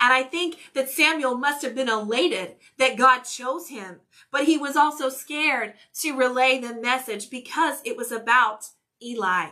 And 0.01 0.13
I 0.13 0.23
think 0.23 0.57
that 0.75 0.91
Samuel 0.91 1.37
must 1.37 1.63
have 1.63 1.75
been 1.75 1.89
elated 1.89 2.57
that 2.79 2.97
God 2.97 3.21
chose 3.21 3.69
him, 3.69 4.01
but 4.31 4.45
he 4.45 4.59
was 4.59 4.77
also 4.77 5.09
scared 5.09 5.75
to 6.01 6.17
relay 6.17 6.59
the 6.59 6.75
message 6.75 7.31
because 7.31 7.81
it 7.85 7.97
was 7.97 8.13
about 8.13 8.67
Eli. 9.03 9.51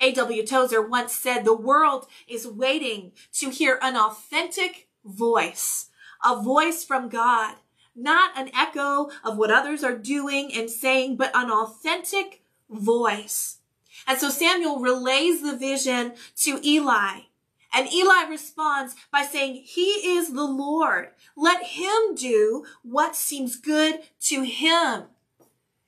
A.W. 0.00 0.46
Tozer 0.46 0.86
once 0.86 1.12
said, 1.12 1.44
the 1.44 1.56
world 1.56 2.06
is 2.28 2.46
waiting 2.46 3.12
to 3.32 3.50
hear 3.50 3.78
an 3.82 3.96
authentic 3.96 4.88
voice, 5.04 5.88
a 6.24 6.40
voice 6.42 6.84
from 6.84 7.08
God, 7.08 7.56
not 7.94 8.36
an 8.36 8.50
echo 8.54 9.10
of 9.24 9.38
what 9.38 9.50
others 9.50 9.82
are 9.82 9.96
doing 9.96 10.52
and 10.54 10.70
saying, 10.70 11.16
but 11.16 11.30
an 11.34 11.50
authentic 11.50 12.42
voice. 12.68 13.58
And 14.06 14.18
so 14.18 14.30
Samuel 14.30 14.80
relays 14.80 15.42
the 15.42 15.56
vision 15.56 16.14
to 16.42 16.60
Eli. 16.62 17.20
And 17.72 17.92
Eli 17.92 18.28
responds 18.28 18.94
by 19.10 19.22
saying, 19.22 19.62
He 19.64 20.16
is 20.16 20.32
the 20.32 20.44
Lord. 20.44 21.08
Let 21.36 21.62
him 21.62 22.14
do 22.14 22.64
what 22.82 23.16
seems 23.16 23.56
good 23.56 24.00
to 24.22 24.42
him. 24.42 25.04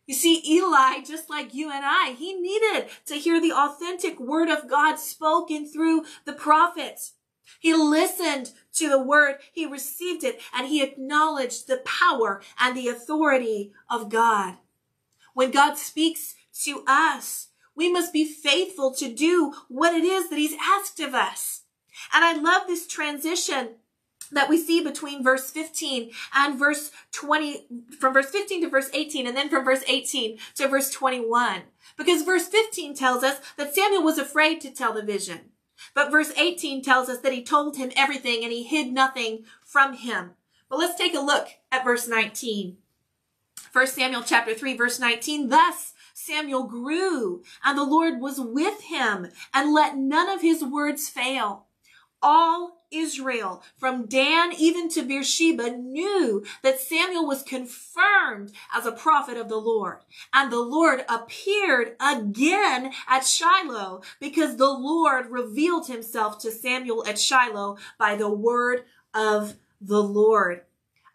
You 0.06 0.14
see, 0.14 0.42
Eli, 0.46 1.02
just 1.06 1.28
like 1.28 1.54
you 1.54 1.70
and 1.70 1.84
I, 1.84 2.14
he 2.18 2.32
needed 2.34 2.88
to 3.06 3.14
hear 3.14 3.40
the 3.40 3.52
authentic 3.52 4.18
word 4.18 4.48
of 4.48 4.68
God 4.68 4.96
spoken 4.96 5.66
through 5.66 6.04
the 6.24 6.32
prophets. 6.32 7.12
He 7.60 7.74
listened 7.74 8.52
to 8.78 8.88
the 8.88 9.02
word, 9.02 9.36
he 9.52 9.66
received 9.66 10.24
it, 10.24 10.40
and 10.54 10.66
he 10.66 10.82
acknowledged 10.82 11.66
the 11.66 11.82
power 11.84 12.42
and 12.58 12.76
the 12.76 12.88
authority 12.88 13.72
of 13.90 14.08
God. 14.08 14.56
When 15.34 15.50
God 15.50 15.76
speaks 15.76 16.34
to 16.64 16.82
us, 16.86 17.48
we 17.76 17.92
must 17.92 18.12
be 18.12 18.24
faithful 18.24 18.92
to 18.94 19.12
do 19.12 19.54
what 19.68 19.94
it 19.94 20.04
is 20.04 20.30
that 20.30 20.38
he's 20.38 20.56
asked 20.60 20.98
of 21.00 21.14
us. 21.14 21.62
And 22.12 22.24
I 22.24 22.32
love 22.34 22.66
this 22.66 22.86
transition 22.86 23.76
that 24.32 24.48
we 24.48 24.58
see 24.58 24.82
between 24.82 25.22
verse 25.22 25.50
15 25.50 26.10
and 26.34 26.58
verse 26.58 26.90
20, 27.12 27.66
from 27.98 28.12
verse 28.12 28.30
15 28.30 28.62
to 28.62 28.68
verse 28.68 28.90
18, 28.92 29.26
and 29.26 29.36
then 29.36 29.48
from 29.48 29.64
verse 29.64 29.82
18 29.88 30.38
to 30.56 30.68
verse 30.68 30.90
21. 30.90 31.62
Because 31.96 32.22
verse 32.22 32.46
15 32.46 32.94
tells 32.94 33.22
us 33.22 33.40
that 33.56 33.74
Samuel 33.74 34.02
was 34.02 34.18
afraid 34.18 34.60
to 34.62 34.70
tell 34.70 34.92
the 34.92 35.02
vision. 35.02 35.52
But 35.94 36.10
verse 36.10 36.32
18 36.36 36.82
tells 36.82 37.08
us 37.08 37.20
that 37.20 37.32
he 37.32 37.42
told 37.42 37.76
him 37.76 37.92
everything 37.96 38.42
and 38.42 38.52
he 38.52 38.62
hid 38.62 38.92
nothing 38.92 39.44
from 39.64 39.94
him. 39.94 40.32
But 40.68 40.78
let's 40.78 40.98
take 40.98 41.14
a 41.14 41.20
look 41.20 41.48
at 41.72 41.84
verse 41.84 42.06
19. 42.08 42.76
1 43.72 43.86
Samuel 43.86 44.22
chapter 44.22 44.54
3 44.54 44.76
verse 44.76 44.98
19. 44.98 45.48
Thus 45.48 45.94
Samuel 46.14 46.64
grew 46.64 47.42
and 47.64 47.78
the 47.78 47.84
Lord 47.84 48.20
was 48.20 48.40
with 48.40 48.82
him 48.82 49.28
and 49.54 49.72
let 49.72 49.96
none 49.96 50.28
of 50.28 50.42
his 50.42 50.64
words 50.64 51.08
fail 51.08 51.66
all 52.22 52.77
Israel, 52.90 53.62
from 53.76 54.06
Dan 54.06 54.52
even 54.56 54.88
to 54.90 55.02
Beersheba, 55.02 55.70
knew 55.70 56.44
that 56.62 56.80
Samuel 56.80 57.26
was 57.26 57.42
confirmed 57.42 58.52
as 58.76 58.86
a 58.86 58.92
prophet 58.92 59.36
of 59.36 59.48
the 59.48 59.56
Lord. 59.56 59.98
And 60.32 60.50
the 60.50 60.60
Lord 60.60 61.04
appeared 61.08 61.96
again 62.00 62.92
at 63.08 63.26
Shiloh 63.26 64.02
because 64.20 64.56
the 64.56 64.70
Lord 64.70 65.30
revealed 65.30 65.86
himself 65.86 66.38
to 66.40 66.50
Samuel 66.50 67.04
at 67.06 67.18
Shiloh 67.18 67.78
by 67.98 68.16
the 68.16 68.30
word 68.30 68.84
of 69.14 69.54
the 69.80 70.02
Lord. 70.02 70.62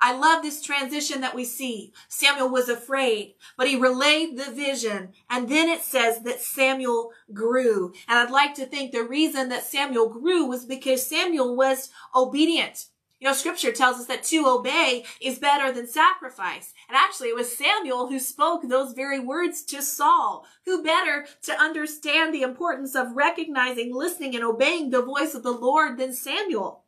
I 0.06 0.18
love 0.18 0.44
this 0.44 0.62
transition 0.62 1.22
that 1.22 1.34
we 1.34 1.46
see. 1.46 1.94
Samuel 2.10 2.50
was 2.50 2.68
afraid, 2.68 3.36
but 3.56 3.70
he 3.70 3.78
relayed 3.78 4.38
the 4.38 4.52
vision. 4.52 5.13
And 5.30 5.48
then 5.48 5.70
it 5.70 5.82
says 5.82 6.24
that 6.24 6.42
Samuel 6.42 7.12
grew. 7.32 7.94
And 8.10 8.20
I'd 8.20 8.30
like 8.30 8.54
to 8.56 8.66
think 8.66 8.92
the 8.92 9.06
reason 9.06 9.48
that 9.48 9.63
Samuel 9.63 10.10
grew 10.10 10.46
was 10.46 10.66
because 10.66 11.06
Samuel 11.06 11.56
was 11.56 11.89
obedient. 12.13 12.88
You 13.22 13.30
know, 13.30 13.34
scripture 13.34 13.72
tells 13.72 13.96
us 13.96 14.08
that 14.08 14.24
to 14.24 14.46
obey 14.46 15.06
is 15.22 15.39
better 15.39 15.72
than 15.72 15.88
sacrifice. 15.88 16.74
And 16.89 16.98
actually, 16.98 17.30
it 17.30 17.38
was 17.38 17.58
Samuel 17.58 18.10
who 18.10 18.20
spoke 18.20 18.68
those 18.68 18.92
very 18.92 19.22
words 19.22 19.63
to 19.68 19.82
Saul. 19.82 20.46
Who 20.66 20.84
better 20.84 21.28
to 21.44 21.54
understand 21.54 22.34
the 22.34 22.42
importance 22.42 22.94
of 22.94 23.16
recognizing, 23.16 23.96
listening, 23.96 24.36
and 24.36 24.44
obeying 24.44 24.89
the 24.89 25.02
voice 25.02 25.34
of 25.34 25.44
the 25.44 25.52
Lord 25.52 25.98
than 25.98 26.12
Samuel? 26.12 26.83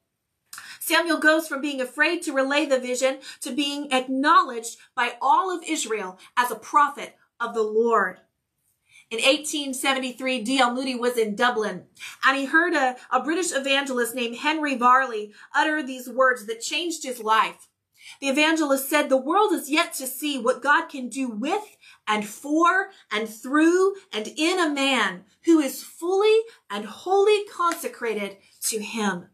Samuel 0.85 1.17
goes 1.17 1.47
from 1.47 1.61
being 1.61 1.81
afraid 1.81 2.21
to 2.21 2.31
relay 2.31 2.67
the 2.67 2.79
vision 2.79 3.17
to 3.41 3.51
being 3.51 3.91
acknowledged 3.91 4.77
by 4.95 5.13
all 5.19 5.49
of 5.49 5.63
Israel 5.67 6.19
as 6.37 6.51
a 6.51 6.55
prophet 6.55 7.15
of 7.39 7.55
the 7.55 7.63
Lord. 7.63 8.19
In 9.09 9.17
1873, 9.17 10.43
D.L. 10.43 10.75
Moody 10.75 10.93
was 10.93 11.17
in 11.17 11.35
Dublin 11.35 11.85
and 12.23 12.37
he 12.37 12.45
heard 12.45 12.75
a, 12.75 12.97
a 13.11 13.19
British 13.19 13.51
evangelist 13.51 14.13
named 14.13 14.35
Henry 14.35 14.75
Varley 14.75 15.33
utter 15.55 15.81
these 15.81 16.07
words 16.07 16.45
that 16.45 16.61
changed 16.61 17.03
his 17.03 17.19
life. 17.19 17.67
The 18.21 18.29
evangelist 18.29 18.87
said, 18.87 19.09
the 19.09 19.17
world 19.17 19.53
is 19.53 19.71
yet 19.71 19.91
to 19.95 20.05
see 20.05 20.37
what 20.37 20.61
God 20.61 20.85
can 20.85 21.09
do 21.09 21.29
with 21.29 21.77
and 22.07 22.27
for 22.27 22.91
and 23.11 23.27
through 23.27 23.95
and 24.13 24.31
in 24.37 24.59
a 24.59 24.69
man 24.69 25.23
who 25.45 25.57
is 25.57 25.81
fully 25.81 26.41
and 26.69 26.85
wholly 26.85 27.43
consecrated 27.45 28.37
to 28.67 28.77
him. 28.77 29.29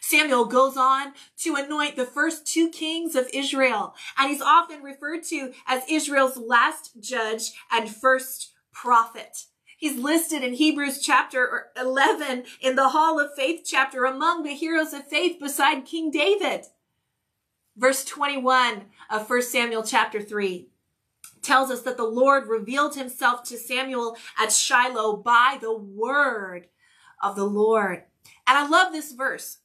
Samuel 0.00 0.46
goes 0.46 0.76
on 0.76 1.12
to 1.38 1.56
anoint 1.56 1.96
the 1.96 2.06
first 2.06 2.46
two 2.46 2.70
kings 2.70 3.14
of 3.14 3.28
Israel, 3.32 3.94
and 4.18 4.30
he's 4.30 4.42
often 4.42 4.82
referred 4.82 5.22
to 5.24 5.52
as 5.66 5.82
Israel's 5.88 6.36
last 6.36 7.00
judge 7.00 7.52
and 7.70 7.88
first 7.88 8.52
prophet. 8.72 9.44
He's 9.78 9.98
listed 9.98 10.42
in 10.42 10.54
Hebrews 10.54 11.02
chapter 11.02 11.66
11 11.76 12.44
in 12.60 12.76
the 12.76 12.90
Hall 12.90 13.20
of 13.20 13.34
Faith 13.34 13.62
chapter 13.64 14.04
among 14.04 14.42
the 14.42 14.54
heroes 14.54 14.92
of 14.94 15.06
faith 15.06 15.38
beside 15.38 15.84
King 15.84 16.10
David. 16.10 16.64
Verse 17.76 18.04
21 18.04 18.86
of 19.10 19.28
1 19.28 19.42
Samuel 19.42 19.82
chapter 19.82 20.22
3 20.22 20.68
tells 21.42 21.70
us 21.70 21.82
that 21.82 21.98
the 21.98 22.04
Lord 22.04 22.48
revealed 22.48 22.96
himself 22.96 23.44
to 23.44 23.58
Samuel 23.58 24.16
at 24.38 24.50
Shiloh 24.50 25.18
by 25.18 25.58
the 25.60 25.76
word 25.76 26.68
of 27.22 27.36
the 27.36 27.44
Lord. 27.44 28.04
And 28.46 28.58
I 28.58 28.66
love 28.66 28.92
this 28.92 29.12
verse 29.12 29.58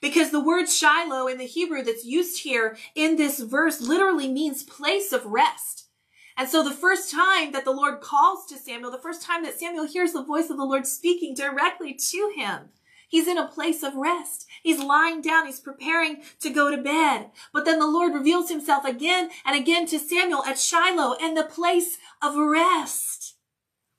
because 0.00 0.30
the 0.30 0.44
word 0.44 0.68
Shiloh 0.68 1.26
in 1.26 1.38
the 1.38 1.44
Hebrew 1.44 1.82
that's 1.82 2.04
used 2.04 2.42
here 2.42 2.76
in 2.94 3.16
this 3.16 3.40
verse 3.40 3.80
literally 3.80 4.28
means 4.28 4.62
place 4.62 5.12
of 5.12 5.26
rest. 5.26 5.88
And 6.36 6.48
so 6.48 6.64
the 6.64 6.74
first 6.74 7.12
time 7.12 7.52
that 7.52 7.64
the 7.64 7.70
Lord 7.70 8.00
calls 8.00 8.46
to 8.46 8.56
Samuel, 8.56 8.90
the 8.90 8.98
first 8.98 9.22
time 9.22 9.44
that 9.44 9.58
Samuel 9.58 9.86
hears 9.86 10.12
the 10.12 10.24
voice 10.24 10.50
of 10.50 10.56
the 10.56 10.64
Lord 10.64 10.86
speaking 10.86 11.34
directly 11.34 11.94
to 11.94 12.32
him, 12.34 12.70
he's 13.08 13.28
in 13.28 13.38
a 13.38 13.46
place 13.46 13.84
of 13.84 13.94
rest. 13.94 14.46
He's 14.62 14.82
lying 14.82 15.20
down. 15.20 15.46
He's 15.46 15.60
preparing 15.60 16.22
to 16.40 16.50
go 16.50 16.74
to 16.74 16.82
bed. 16.82 17.30
But 17.52 17.64
then 17.64 17.78
the 17.78 17.86
Lord 17.86 18.14
reveals 18.14 18.50
himself 18.50 18.84
again 18.84 19.30
and 19.44 19.54
again 19.54 19.86
to 19.86 19.98
Samuel 19.98 20.44
at 20.44 20.58
Shiloh 20.58 21.14
in 21.20 21.34
the 21.34 21.44
place 21.44 21.98
of 22.20 22.34
rest. 22.34 23.36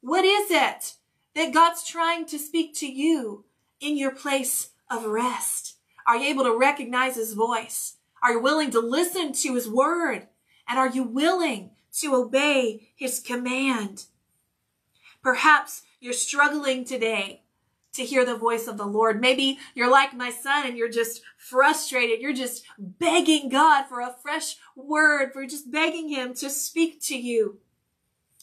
What 0.02 0.26
is 0.26 0.52
it 0.52 0.96
that 1.36 1.54
God's 1.54 1.88
trying 1.88 2.26
to 2.28 2.38
speak 2.38 2.76
to 2.76 2.86
you 2.86 3.46
in 3.80 3.98
your 3.98 4.12
place 4.12 4.72
of 4.90 5.06
rest? 5.06 5.75
Are 6.08 6.18
you 6.18 6.30
able 6.30 6.44
to 6.44 6.58
recognize 6.58 7.16
his 7.16 7.34
voice? 7.34 7.96
Are 8.22 8.34
you 8.34 8.40
willing 8.40 8.72
to 8.72 8.80
listen 8.80 9.34
to 9.34 9.56
his 9.56 9.70
word? 9.70 10.28
And 10.68 10.80
are 10.80 10.90
you 10.90 11.04
willing 11.04 11.72
to 12.00 12.16
obey 12.16 12.90
his 12.96 13.20
command? 13.20 14.06
Perhaps 15.22 15.84
you're 16.00 16.14
struggling 16.14 16.86
today 16.86 17.42
to 17.94 18.04
hear 18.04 18.26
the 18.26 18.36
voice 18.36 18.68
of 18.68 18.78
the 18.78 18.86
Lord. 18.86 19.22
Maybe 19.22 19.58
you're 19.74 19.90
like 19.90 20.14
my 20.14 20.30
son 20.30 20.68
and 20.68 20.78
you're 20.78 20.90
just 20.90 21.22
frustrated. 21.38 22.20
You're 22.22 22.34
just 22.34 22.64
begging 22.78 23.50
God 23.50 23.86
for 23.86 24.02
a 24.02 24.16
fresh 24.22 24.58
word, 24.76 25.32
for 25.34 25.46
just 25.46 25.72
begging 25.72 26.10
him 26.10 26.34
to 26.36 26.50
speak 26.50 27.02
to 27.04 27.18
you. 27.18 27.60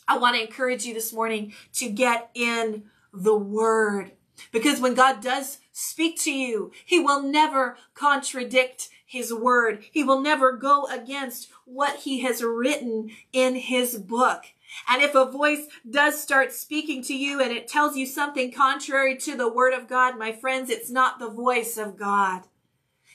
I 0.09 0.19
want 0.19 0.37
to 0.37 0.43
encourage 0.43 0.85
you 0.85 0.95
this 0.95 1.13
morning 1.13 1.53
to 1.75 1.89
get 1.91 2.31
in 2.35 2.85
the 3.13 3.37
word. 3.37 4.13
Because 4.51 4.81
when 4.81 4.95
God 4.95 5.21
does 5.21 5.59
speak 5.73 6.21
to 6.23 6.33
you, 6.33 6.73
he 6.85 6.99
will 6.99 7.23
never 7.23 7.77
contradict 7.95 8.89
his 9.07 9.33
word. 9.33 9.85
He 9.91 10.03
will 10.03 10.21
never 10.21 10.53
go 10.53 10.87
against 10.87 11.49
what 11.67 12.01
he 12.01 12.21
has 12.21 12.43
written 12.43 13.11
in 13.33 13.57
his 13.57 13.99
book. 13.99 14.45
And 14.89 15.03
if 15.03 15.15
a 15.15 15.31
voice 15.31 15.67
does 15.89 16.21
start 16.21 16.53
speaking 16.53 17.03
to 17.05 17.15
you 17.15 17.41
and 17.41 17.53
it 17.53 17.69
tells 17.69 17.97
you 17.97 18.07
something 18.07 18.51
contrary 18.51 19.17
to 19.19 19.37
the 19.37 19.53
word 19.53 19.75
of 19.75 19.87
God, 19.87 20.19
my 20.19 20.33
friends, 20.33 20.71
it's 20.71 20.91
not 20.91 21.19
the 21.19 21.29
voice 21.29 21.77
of 21.77 21.99
God. 21.99 22.45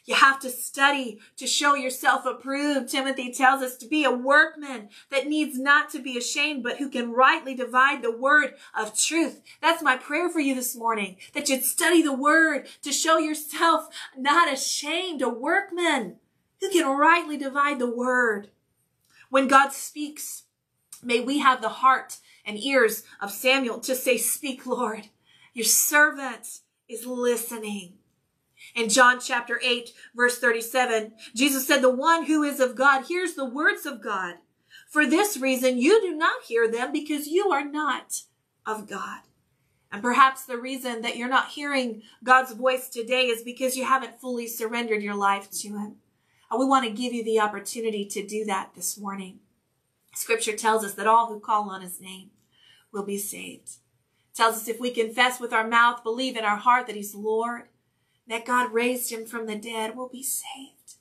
You 0.08 0.16
have 0.16 0.40
to 0.40 0.50
study 0.50 1.20
to 1.36 1.46
show 1.46 1.76
yourself 1.76 2.26
approved. 2.26 2.90
Timothy 2.90 3.32
tells 3.34 3.62
us 3.62 3.76
to 3.78 3.88
be 3.88 4.06
a 4.06 4.12
workman 4.12 4.88
that 5.12 5.28
needs 5.28 5.60
not 5.60 5.90
to 5.90 6.00
be 6.00 6.18
ashamed, 6.18 6.64
but 6.64 6.78
who 6.78 6.90
can 6.90 7.12
rightly 7.12 7.54
divide 7.54 8.02
the 8.02 8.16
word 8.16 8.54
of 8.74 8.98
truth. 8.98 9.42
That's 9.62 9.84
my 9.84 9.98
prayer 9.98 10.30
for 10.30 10.40
you 10.40 10.56
this 10.56 10.78
morning, 10.78 11.18
that 11.34 11.50
you'd 11.50 11.66
study 11.66 12.02
the 12.02 12.14
word 12.14 12.68
to 12.84 12.94
show 12.94 13.18
yourself 13.18 13.90
not 14.18 14.52
ashamed, 14.52 15.22
a 15.22 15.28
workman 15.28 16.16
who 16.62 16.70
can 16.70 16.98
rightly 16.98 17.36
divide 17.36 17.78
the 17.78 17.92
word. 17.94 18.50
When 19.30 19.50
God 19.50 19.74
speaks, 19.74 20.44
may 21.04 21.20
we 21.20 21.40
have 21.40 21.62
the 21.62 21.68
heart 21.68 22.18
and 22.46 22.58
ears 22.58 23.04
of 23.22 23.30
Samuel 23.30 23.82
to 23.82 23.94
say, 23.94 24.18
speak, 24.18 24.66
Lord. 24.66 25.10
Your 25.54 25.66
servant 25.66 26.62
is 26.88 27.06
listening. 27.06 27.97
In 28.78 28.90
John 28.90 29.20
chapter 29.20 29.60
8, 29.64 29.92
verse 30.16 30.38
37, 30.38 31.14
Jesus 31.36 31.66
said, 31.66 31.82
The 31.82 31.90
one 31.90 32.28
who 32.28 32.44
is 32.44 32.60
of 32.60 32.76
God 32.76 33.06
hears 33.06 33.34
the 33.34 33.44
words 33.44 33.88
of 33.88 34.04
God. 34.04 34.36
For 34.88 35.08
this 35.08 35.36
reason, 35.36 35.80
you 35.80 36.00
do 36.00 36.16
not 36.16 36.44
hear 36.48 36.70
them 36.72 36.92
because 36.92 37.26
you 37.26 37.50
are 37.50 37.66
not 37.66 38.22
of 38.68 38.88
God. 38.88 39.22
And 39.92 40.04
perhaps 40.04 40.46
the 40.46 40.60
reason 40.60 41.02
that 41.02 41.18
you're 41.18 41.28
not 41.28 41.50
hearing 41.50 42.04
God's 42.24 42.52
voice 42.54 42.88
today 42.88 43.24
is 43.24 43.42
because 43.42 43.76
you 43.76 43.84
haven't 43.84 44.22
fully 44.22 44.46
surrendered 44.46 45.02
your 45.02 45.16
life 45.16 45.50
to 45.54 45.70
Him. 45.70 45.96
And 46.52 46.60
we 46.60 46.66
want 46.68 46.86
to 46.86 46.92
give 46.92 47.14
you 47.14 47.24
the 47.24 47.40
opportunity 47.40 48.06
to 48.06 48.24
do 48.24 48.46
that 48.46 48.76
this 48.76 48.96
morning. 48.96 49.40
Scripture 50.14 50.56
tells 50.56 50.86
us 50.86 50.94
that 50.94 51.08
all 51.08 51.30
who 51.30 51.40
call 51.40 51.72
on 51.72 51.82
His 51.82 52.00
name 52.00 52.30
will 52.94 53.04
be 53.04 53.18
saved. 53.18 53.70
It 53.70 54.36
tells 54.36 54.56
us 54.56 54.68
if 54.68 54.80
we 54.80 54.92
confess 54.92 55.40
with 55.40 55.52
our 55.52 55.68
mouth, 55.68 56.04
believe 56.04 56.38
in 56.38 56.46
our 56.46 56.58
heart 56.58 56.86
that 56.86 56.96
He's 56.96 57.16
Lord, 57.16 57.64
that 58.28 58.46
God 58.46 58.74
raised 58.74 59.12
him 59.12 59.26
from 59.26 59.46
the 59.46 59.56
dead 59.56 59.96
will 59.96 60.10
be 60.10 60.24
saved. 60.24 60.96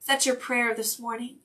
Is 0.00 0.06
that 0.06 0.26
your 0.26 0.36
prayer 0.36 0.74
this 0.74 0.98
morning? 0.98 1.36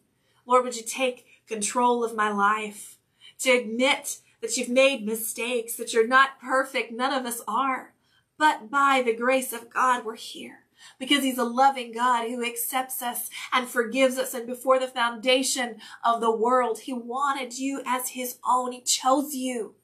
Lord, 0.46 0.64
would 0.64 0.76
you 0.76 0.84
take 0.84 1.26
control 1.48 2.04
of 2.04 2.16
my 2.16 2.32
life 2.32 2.98
to 3.40 3.52
admit 3.52 4.20
that 4.42 4.58
you've 4.58 4.70
made 4.70 5.06
mistakes, 5.06 5.76
that 5.76 5.94
you're 5.94 6.08
not 6.08 6.40
perfect. 6.42 6.92
None 6.92 7.14
of 7.14 7.26
us 7.26 7.42
are. 7.48 7.94
But 8.38 8.70
by 8.70 9.02
the 9.06 9.16
grace 9.16 9.52
of 9.52 9.70
God, 9.70 10.06
we're 10.06 10.16
here 10.16 10.66
because 10.98 11.24
he's 11.24 11.38
a 11.38 11.44
loving 11.44 11.92
God 11.92 12.30
who 12.30 12.46
accepts 12.46 13.02
us 13.02 13.30
and 13.52 13.68
forgives 13.68 14.18
us. 14.18 14.34
And 14.34 14.48
before 14.48 14.80
the 14.80 14.88
foundation 14.88 15.78
of 16.06 16.22
the 16.22 16.32
world, 16.32 16.80
he 16.80 16.94
wanted 16.94 17.60
you 17.60 17.82
as 17.86 18.10
his 18.10 18.38
own. 18.48 18.72
He 18.72 18.82
chose 18.82 19.34
you. 19.34 19.76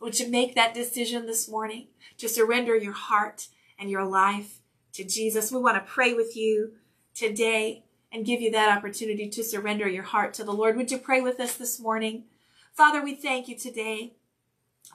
Would 0.00 0.18
you 0.18 0.28
make 0.28 0.56
that 0.56 0.74
decision 0.74 1.26
this 1.26 1.48
morning 1.48 1.86
to 2.18 2.28
surrender 2.28 2.76
your 2.76 2.92
heart 2.92 3.46
and 3.82 3.90
your 3.90 4.04
life 4.04 4.60
to 4.92 5.04
Jesus. 5.04 5.50
We 5.50 5.58
want 5.58 5.76
to 5.76 5.92
pray 5.92 6.14
with 6.14 6.36
you 6.36 6.74
today 7.14 7.84
and 8.12 8.24
give 8.24 8.40
you 8.40 8.50
that 8.52 8.76
opportunity 8.78 9.28
to 9.28 9.42
surrender 9.42 9.88
your 9.88 10.04
heart 10.04 10.32
to 10.34 10.44
the 10.44 10.52
Lord. 10.52 10.76
Would 10.76 10.92
you 10.92 10.98
pray 10.98 11.20
with 11.20 11.40
us 11.40 11.56
this 11.56 11.80
morning? 11.80 12.24
Father, 12.72 13.02
we 13.02 13.14
thank 13.14 13.48
you 13.48 13.58
today. 13.58 14.12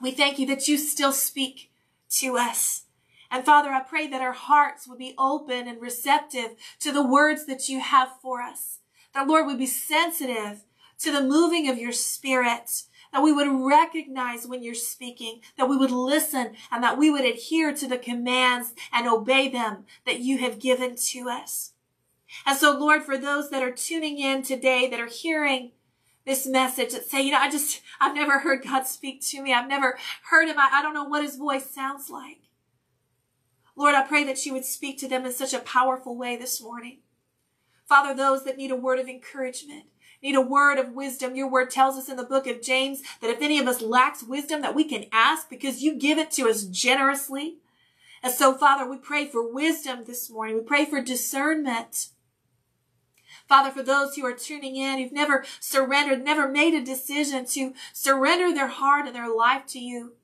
We 0.00 0.10
thank 0.10 0.38
you 0.38 0.46
that 0.46 0.68
you 0.68 0.78
still 0.78 1.12
speak 1.12 1.70
to 2.20 2.38
us. 2.38 2.84
And 3.30 3.44
Father, 3.44 3.68
I 3.70 3.80
pray 3.80 4.06
that 4.06 4.22
our 4.22 4.32
hearts 4.32 4.88
would 4.88 4.98
be 4.98 5.14
open 5.18 5.68
and 5.68 5.82
receptive 5.82 6.52
to 6.80 6.90
the 6.90 7.06
words 7.06 7.44
that 7.44 7.68
you 7.68 7.80
have 7.80 8.08
for 8.22 8.40
us. 8.40 8.78
That 9.12 9.28
Lord 9.28 9.46
would 9.46 9.58
be 9.58 9.66
sensitive 9.66 10.64
to 11.00 11.12
the 11.12 11.22
moving 11.22 11.68
of 11.68 11.78
your 11.78 11.92
spirit 11.92 12.84
that 13.12 13.22
we 13.22 13.32
would 13.32 13.48
recognize 13.66 14.46
when 14.46 14.62
you're 14.62 14.74
speaking, 14.74 15.40
that 15.56 15.68
we 15.68 15.76
would 15.76 15.90
listen, 15.90 16.52
and 16.70 16.82
that 16.82 16.98
we 16.98 17.10
would 17.10 17.24
adhere 17.24 17.74
to 17.74 17.88
the 17.88 17.98
commands 17.98 18.74
and 18.92 19.08
obey 19.08 19.48
them 19.48 19.84
that 20.06 20.20
you 20.20 20.38
have 20.38 20.58
given 20.58 20.96
to 20.96 21.28
us. 21.28 21.72
And 22.44 22.58
so, 22.58 22.78
Lord, 22.78 23.02
for 23.02 23.16
those 23.16 23.50
that 23.50 23.62
are 23.62 23.72
tuning 23.72 24.18
in 24.18 24.42
today, 24.42 24.88
that 24.88 25.00
are 25.00 25.06
hearing 25.06 25.72
this 26.26 26.46
message, 26.46 26.92
that 26.92 27.06
say, 27.06 27.22
you 27.22 27.32
know, 27.32 27.38
I 27.38 27.50
just, 27.50 27.80
I've 28.00 28.14
never 28.14 28.40
heard 28.40 28.62
God 28.62 28.86
speak 28.86 29.22
to 29.28 29.42
me. 29.42 29.54
I've 29.54 29.68
never 29.68 29.98
heard 30.30 30.48
him. 30.48 30.58
I, 30.58 30.68
I 30.74 30.82
don't 30.82 30.94
know 30.94 31.04
what 31.04 31.24
his 31.24 31.36
voice 31.36 31.70
sounds 31.70 32.10
like. 32.10 32.42
Lord, 33.74 33.94
I 33.94 34.06
pray 34.06 34.24
that 34.24 34.44
you 34.44 34.52
would 34.52 34.64
speak 34.64 34.98
to 34.98 35.08
them 35.08 35.24
in 35.24 35.32
such 35.32 35.54
a 35.54 35.60
powerful 35.60 36.16
way 36.16 36.36
this 36.36 36.60
morning. 36.60 36.98
Father, 37.88 38.14
those 38.14 38.44
that 38.44 38.58
need 38.58 38.70
a 38.70 38.76
word 38.76 38.98
of 38.98 39.08
encouragement, 39.08 39.84
need 40.22 40.34
a 40.34 40.40
word 40.40 40.78
of 40.78 40.92
wisdom. 40.92 41.36
Your 41.36 41.50
word 41.50 41.70
tells 41.70 41.96
us 41.96 42.08
in 42.08 42.16
the 42.16 42.24
book 42.24 42.46
of 42.46 42.62
James 42.62 43.02
that 43.20 43.30
if 43.30 43.40
any 43.40 43.58
of 43.58 43.66
us 43.66 43.80
lacks 43.80 44.22
wisdom, 44.22 44.62
that 44.62 44.74
we 44.74 44.84
can 44.84 45.06
ask 45.12 45.48
because 45.48 45.82
you 45.82 45.94
give 45.94 46.18
it 46.18 46.30
to 46.32 46.48
us 46.48 46.64
generously. 46.64 47.56
And 48.22 48.32
so, 48.32 48.54
Father, 48.54 48.88
we 48.88 48.96
pray 48.96 49.26
for 49.26 49.52
wisdom 49.52 50.04
this 50.04 50.28
morning. 50.28 50.56
We 50.56 50.62
pray 50.62 50.84
for 50.84 51.00
discernment. 51.00 52.08
Father, 53.48 53.70
for 53.70 53.82
those 53.82 54.14
who 54.14 54.26
are 54.26 54.34
tuning 54.34 54.76
in, 54.76 54.98
who've 54.98 55.12
never 55.12 55.44
surrendered, 55.60 56.24
never 56.24 56.48
made 56.48 56.74
a 56.74 56.84
decision 56.84 57.46
to 57.46 57.72
surrender 57.92 58.52
their 58.52 58.68
heart 58.68 59.06
and 59.06 59.14
their 59.14 59.34
life 59.34 59.66
to 59.68 59.78
you. 59.78 60.14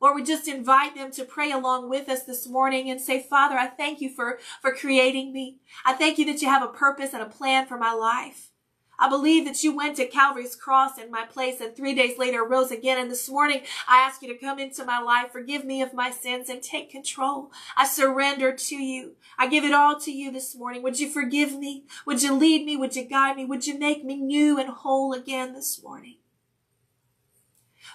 Lord, 0.00 0.14
we 0.14 0.22
just 0.22 0.46
invite 0.46 0.94
them 0.94 1.10
to 1.12 1.24
pray 1.24 1.50
along 1.50 1.90
with 1.90 2.08
us 2.08 2.22
this 2.22 2.46
morning 2.46 2.88
and 2.88 3.00
say, 3.00 3.20
Father, 3.20 3.56
I 3.56 3.66
thank 3.66 4.00
you 4.00 4.10
for, 4.14 4.38
for 4.62 4.72
creating 4.72 5.32
me. 5.32 5.56
I 5.84 5.94
thank 5.94 6.18
you 6.18 6.24
that 6.26 6.40
you 6.40 6.48
have 6.48 6.62
a 6.62 6.68
purpose 6.68 7.12
and 7.12 7.22
a 7.22 7.26
plan 7.26 7.66
for 7.66 7.76
my 7.76 7.92
life. 7.92 8.50
I 8.98 9.08
believe 9.08 9.44
that 9.44 9.62
you 9.62 9.76
went 9.76 9.96
to 9.96 10.06
Calvary's 10.06 10.56
cross 10.56 10.98
in 10.98 11.10
my 11.10 11.24
place 11.24 11.60
and 11.60 11.74
three 11.74 11.94
days 11.94 12.18
later 12.18 12.44
rose 12.44 12.72
again. 12.72 12.98
And 12.98 13.10
this 13.10 13.28
morning, 13.28 13.62
I 13.86 13.98
ask 13.98 14.22
you 14.22 14.28
to 14.28 14.38
come 14.38 14.58
into 14.58 14.84
my 14.84 14.98
life, 14.98 15.30
forgive 15.30 15.64
me 15.64 15.82
of 15.82 15.94
my 15.94 16.10
sins 16.10 16.48
and 16.48 16.60
take 16.62 16.90
control. 16.90 17.52
I 17.76 17.86
surrender 17.86 18.52
to 18.52 18.76
you. 18.76 19.12
I 19.38 19.46
give 19.46 19.64
it 19.64 19.72
all 19.72 20.00
to 20.00 20.10
you 20.10 20.32
this 20.32 20.56
morning. 20.56 20.82
Would 20.82 20.98
you 20.98 21.08
forgive 21.08 21.56
me? 21.56 21.84
Would 22.06 22.22
you 22.22 22.34
lead 22.34 22.66
me? 22.66 22.76
Would 22.76 22.96
you 22.96 23.04
guide 23.04 23.36
me? 23.36 23.44
Would 23.44 23.66
you 23.66 23.78
make 23.78 24.04
me 24.04 24.16
new 24.16 24.58
and 24.58 24.68
whole 24.68 25.12
again 25.12 25.52
this 25.52 25.80
morning? 25.82 26.16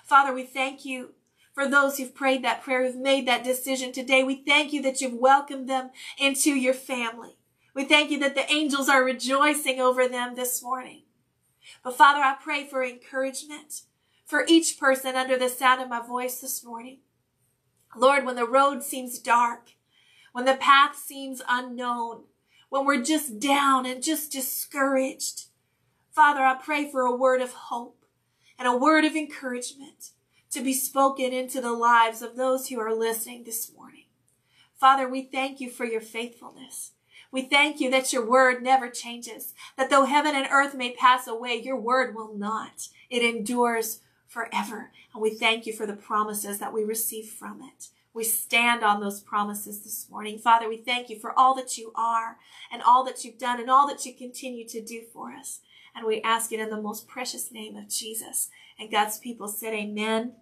Father, 0.06 0.34
we 0.34 0.46
thank 0.46 0.86
you 0.86 1.16
for 1.54 1.68
those 1.68 1.98
who've 1.98 2.16
prayed 2.16 2.44
that 2.44 2.64
prayer, 2.64 2.86
who've 2.86 2.96
made 2.96 3.28
that 3.28 3.44
decision 3.44 3.92
today. 3.92 4.24
We 4.24 4.36
thank 4.36 4.74
you 4.74 4.82
that 4.84 5.02
you've 5.02 5.20
welcomed 5.20 5.70
them 5.70 5.92
into 6.18 6.52
your 6.52 6.74
family. 6.74 7.38
We 7.74 7.86
thank 7.86 8.12
you 8.12 8.20
that 8.20 8.36
the 8.36 8.52
angels 8.52 8.88
are 8.88 9.04
rejoicing 9.04 9.80
over 9.80 10.08
them 10.08 10.36
this 10.36 10.62
morning. 10.62 11.04
But 11.84 11.98
Father, 11.98 12.20
I 12.22 12.36
pray 12.42 12.66
for 12.66 12.84
encouragement 12.84 13.82
for 14.26 14.46
each 14.48 14.80
person 14.80 15.16
under 15.16 15.38
the 15.38 15.50
sound 15.50 15.82
of 15.82 15.90
my 15.90 16.06
voice 16.06 16.40
this 16.40 16.64
morning. 16.64 17.00
Lord, 17.96 18.26
when 18.26 18.36
the 18.36 18.48
road 18.48 18.84
seems 18.84 19.20
dark, 19.20 19.72
when 20.32 20.46
the 20.46 20.56
path 20.56 20.96
seems 20.96 21.42
unknown, 21.48 22.24
when 22.70 22.86
we're 22.86 23.04
just 23.04 23.40
down 23.40 23.86
and 23.86 24.02
just 24.04 24.32
discouraged, 24.32 25.46
Father, 26.12 26.42
I 26.42 26.56
pray 26.56 26.90
for 26.90 27.02
a 27.02 27.16
word 27.16 27.42
of 27.42 27.54
hope 27.54 28.06
and 28.58 28.68
a 28.68 28.78
word 28.78 29.06
of 29.06 29.16
encouragement 29.16 30.12
to 30.52 30.62
be 30.62 30.74
spoken 30.74 31.34
into 31.34 31.62
the 31.62 31.72
lives 31.72 32.22
of 32.22 32.36
those 32.36 32.70
who 32.70 32.80
are 32.80 32.94
listening 32.94 33.44
this 33.44 33.72
morning. 33.76 34.06
Father, 34.80 35.08
we 35.08 35.24
thank 35.24 35.60
you 35.60 35.70
for 35.70 35.86
your 35.86 36.02
faithfulness. 36.02 36.92
We 37.34 37.42
thank 37.42 37.82
you 37.82 37.90
that 37.90 38.14
your 38.14 38.24
word 38.24 38.62
never 38.62 38.90
changes, 38.90 39.56
that 39.76 39.90
though 39.90 40.06
heaven 40.06 40.36
and 40.36 40.48
earth 40.52 40.76
may 40.76 40.94
pass 40.94 41.26
away, 41.26 41.56
your 41.56 41.76
word 41.76 42.14
will 42.14 42.32
not. 42.38 42.90
It 43.10 43.24
endures 43.24 44.02
forever. 44.28 44.92
And 45.12 45.22
we 45.22 45.32
thank 45.32 45.66
you 45.66 45.74
for 45.74 45.88
the 45.88 45.96
promises 45.96 46.60
that 46.60 46.72
we 46.72 46.84
receive 46.84 47.26
from 47.26 47.64
it. 47.64 47.88
We 48.14 48.24
stand 48.24 48.84
on 48.84 49.02
those 49.02 49.20
promises 49.20 49.82
this 49.82 50.08
morning. 50.12 50.38
Father, 50.38 50.70
we 50.70 50.78
thank 50.78 51.10
you 51.10 51.20
for 51.20 51.38
all 51.38 51.56
that 51.56 51.76
you 51.76 51.92
are 51.96 52.38
and 52.72 52.84
all 52.84 53.04
that 53.06 53.26
you've 53.26 53.40
done 53.40 53.60
and 53.60 53.68
all 53.70 53.88
that 53.88 54.06
you 54.06 54.14
continue 54.14 54.68
to 54.68 54.80
do 54.80 55.02
for 55.12 55.32
us. 55.32 55.62
And 55.96 56.06
we 56.06 56.22
ask 56.22 56.52
it 56.52 56.60
in 56.60 56.70
the 56.70 56.80
most 56.80 57.08
precious 57.08 57.52
name 57.52 57.76
of 57.76 57.90
Jesus. 57.90 58.52
And 58.80 58.92
God's 58.92 59.18
people 59.18 59.48
said 59.48 59.74
amen 59.74 60.34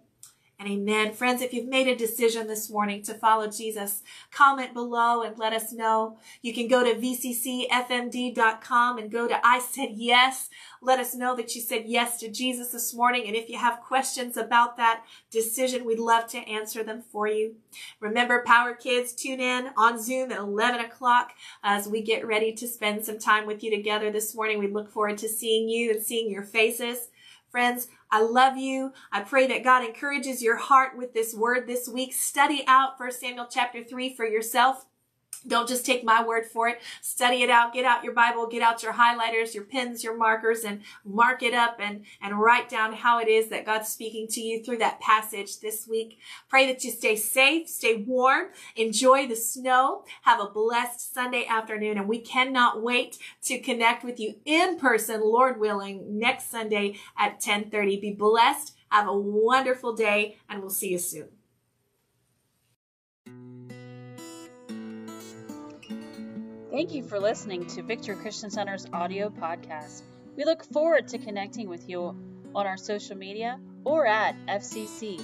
and 0.62 0.70
amen. 0.70 1.12
Friends, 1.12 1.42
if 1.42 1.52
you've 1.52 1.68
made 1.68 1.88
a 1.88 1.96
decision 1.96 2.46
this 2.46 2.70
morning 2.70 3.02
to 3.02 3.14
follow 3.14 3.48
Jesus, 3.48 4.04
comment 4.30 4.72
below 4.72 5.22
and 5.22 5.36
let 5.36 5.52
us 5.52 5.72
know. 5.72 6.18
You 6.40 6.54
can 6.54 6.68
go 6.68 6.84
to 6.84 6.94
vccfmd.com 6.94 7.68
and 8.98 9.10
go 9.10 9.26
to 9.26 9.44
I 9.44 9.58
said 9.58 9.94
yes. 9.96 10.48
Let 10.80 11.00
us 11.00 11.16
know 11.16 11.34
that 11.34 11.56
you 11.56 11.60
said 11.60 11.86
yes 11.86 12.20
to 12.20 12.30
Jesus 12.30 12.68
this 12.70 12.94
morning. 12.94 13.26
And 13.26 13.34
if 13.34 13.48
you 13.48 13.58
have 13.58 13.80
questions 13.80 14.36
about 14.36 14.76
that 14.76 15.02
decision, 15.32 15.84
we'd 15.84 15.98
love 15.98 16.28
to 16.28 16.38
answer 16.38 16.84
them 16.84 17.02
for 17.10 17.26
you. 17.26 17.56
Remember, 17.98 18.44
Power 18.46 18.74
Kids, 18.74 19.12
tune 19.12 19.40
in 19.40 19.70
on 19.76 20.00
Zoom 20.00 20.30
at 20.30 20.38
11 20.38 20.80
o'clock 20.80 21.32
as 21.64 21.88
we 21.88 22.02
get 22.02 22.24
ready 22.24 22.52
to 22.52 22.68
spend 22.68 23.04
some 23.04 23.18
time 23.18 23.46
with 23.46 23.64
you 23.64 23.70
together 23.74 24.12
this 24.12 24.32
morning. 24.32 24.60
We 24.60 24.68
look 24.68 24.92
forward 24.92 25.18
to 25.18 25.28
seeing 25.28 25.68
you 25.68 25.90
and 25.90 26.00
seeing 26.00 26.30
your 26.30 26.44
faces. 26.44 27.08
Friends, 27.52 27.88
I 28.10 28.22
love 28.22 28.56
you. 28.56 28.94
I 29.12 29.20
pray 29.20 29.46
that 29.46 29.62
God 29.62 29.84
encourages 29.84 30.42
your 30.42 30.56
heart 30.56 30.96
with 30.96 31.12
this 31.12 31.34
word 31.34 31.66
this 31.66 31.86
week. 31.86 32.14
Study 32.14 32.64
out 32.66 32.98
1 32.98 33.12
Samuel 33.12 33.46
chapter 33.50 33.84
3 33.84 34.16
for 34.16 34.24
yourself. 34.24 34.86
Don't 35.46 35.68
just 35.68 35.84
take 35.84 36.04
my 36.04 36.24
word 36.24 36.46
for 36.46 36.68
it. 36.68 36.80
Study 37.00 37.42
it 37.42 37.50
out. 37.50 37.72
Get 37.72 37.84
out 37.84 38.04
your 38.04 38.12
Bible. 38.12 38.46
Get 38.46 38.62
out 38.62 38.82
your 38.82 38.94
highlighters, 38.94 39.54
your 39.54 39.64
pens, 39.64 40.04
your 40.04 40.16
markers, 40.16 40.64
and 40.64 40.82
mark 41.04 41.42
it 41.42 41.54
up 41.54 41.76
and, 41.80 42.04
and 42.20 42.40
write 42.40 42.68
down 42.68 42.92
how 42.92 43.18
it 43.18 43.28
is 43.28 43.48
that 43.48 43.66
God's 43.66 43.88
speaking 43.88 44.28
to 44.28 44.40
you 44.40 44.62
through 44.62 44.78
that 44.78 45.00
passage 45.00 45.60
this 45.60 45.86
week. 45.88 46.18
Pray 46.48 46.66
that 46.66 46.84
you 46.84 46.90
stay 46.90 47.16
safe, 47.16 47.68
stay 47.68 47.96
warm, 47.96 48.48
enjoy 48.76 49.26
the 49.26 49.36
snow, 49.36 50.04
have 50.22 50.40
a 50.40 50.50
blessed 50.50 51.12
Sunday 51.12 51.46
afternoon, 51.46 51.98
and 51.98 52.08
we 52.08 52.20
cannot 52.20 52.82
wait 52.82 53.18
to 53.42 53.58
connect 53.58 54.04
with 54.04 54.20
you 54.20 54.36
in 54.44 54.78
person, 54.78 55.20
Lord 55.20 55.58
willing, 55.58 56.18
next 56.18 56.50
Sunday 56.50 56.96
at 57.18 57.32
1030. 57.32 58.00
Be 58.00 58.12
blessed. 58.12 58.76
Have 58.90 59.08
a 59.08 59.18
wonderful 59.18 59.94
day, 59.94 60.38
and 60.48 60.60
we'll 60.60 60.70
see 60.70 60.90
you 60.90 60.98
soon. 60.98 61.28
Thank 66.72 66.94
you 66.94 67.02
for 67.02 67.20
listening 67.20 67.66
to 67.66 67.82
Victor 67.82 68.16
Christian 68.16 68.50
Center's 68.50 68.86
audio 68.94 69.28
podcast. 69.28 70.00
We 70.38 70.46
look 70.46 70.64
forward 70.64 71.06
to 71.08 71.18
connecting 71.18 71.68
with 71.68 71.86
you 71.86 72.16
on 72.54 72.66
our 72.66 72.78
social 72.78 73.14
media 73.14 73.60
or 73.84 74.06
at 74.06 74.34
vccfmd.com. 74.46 75.18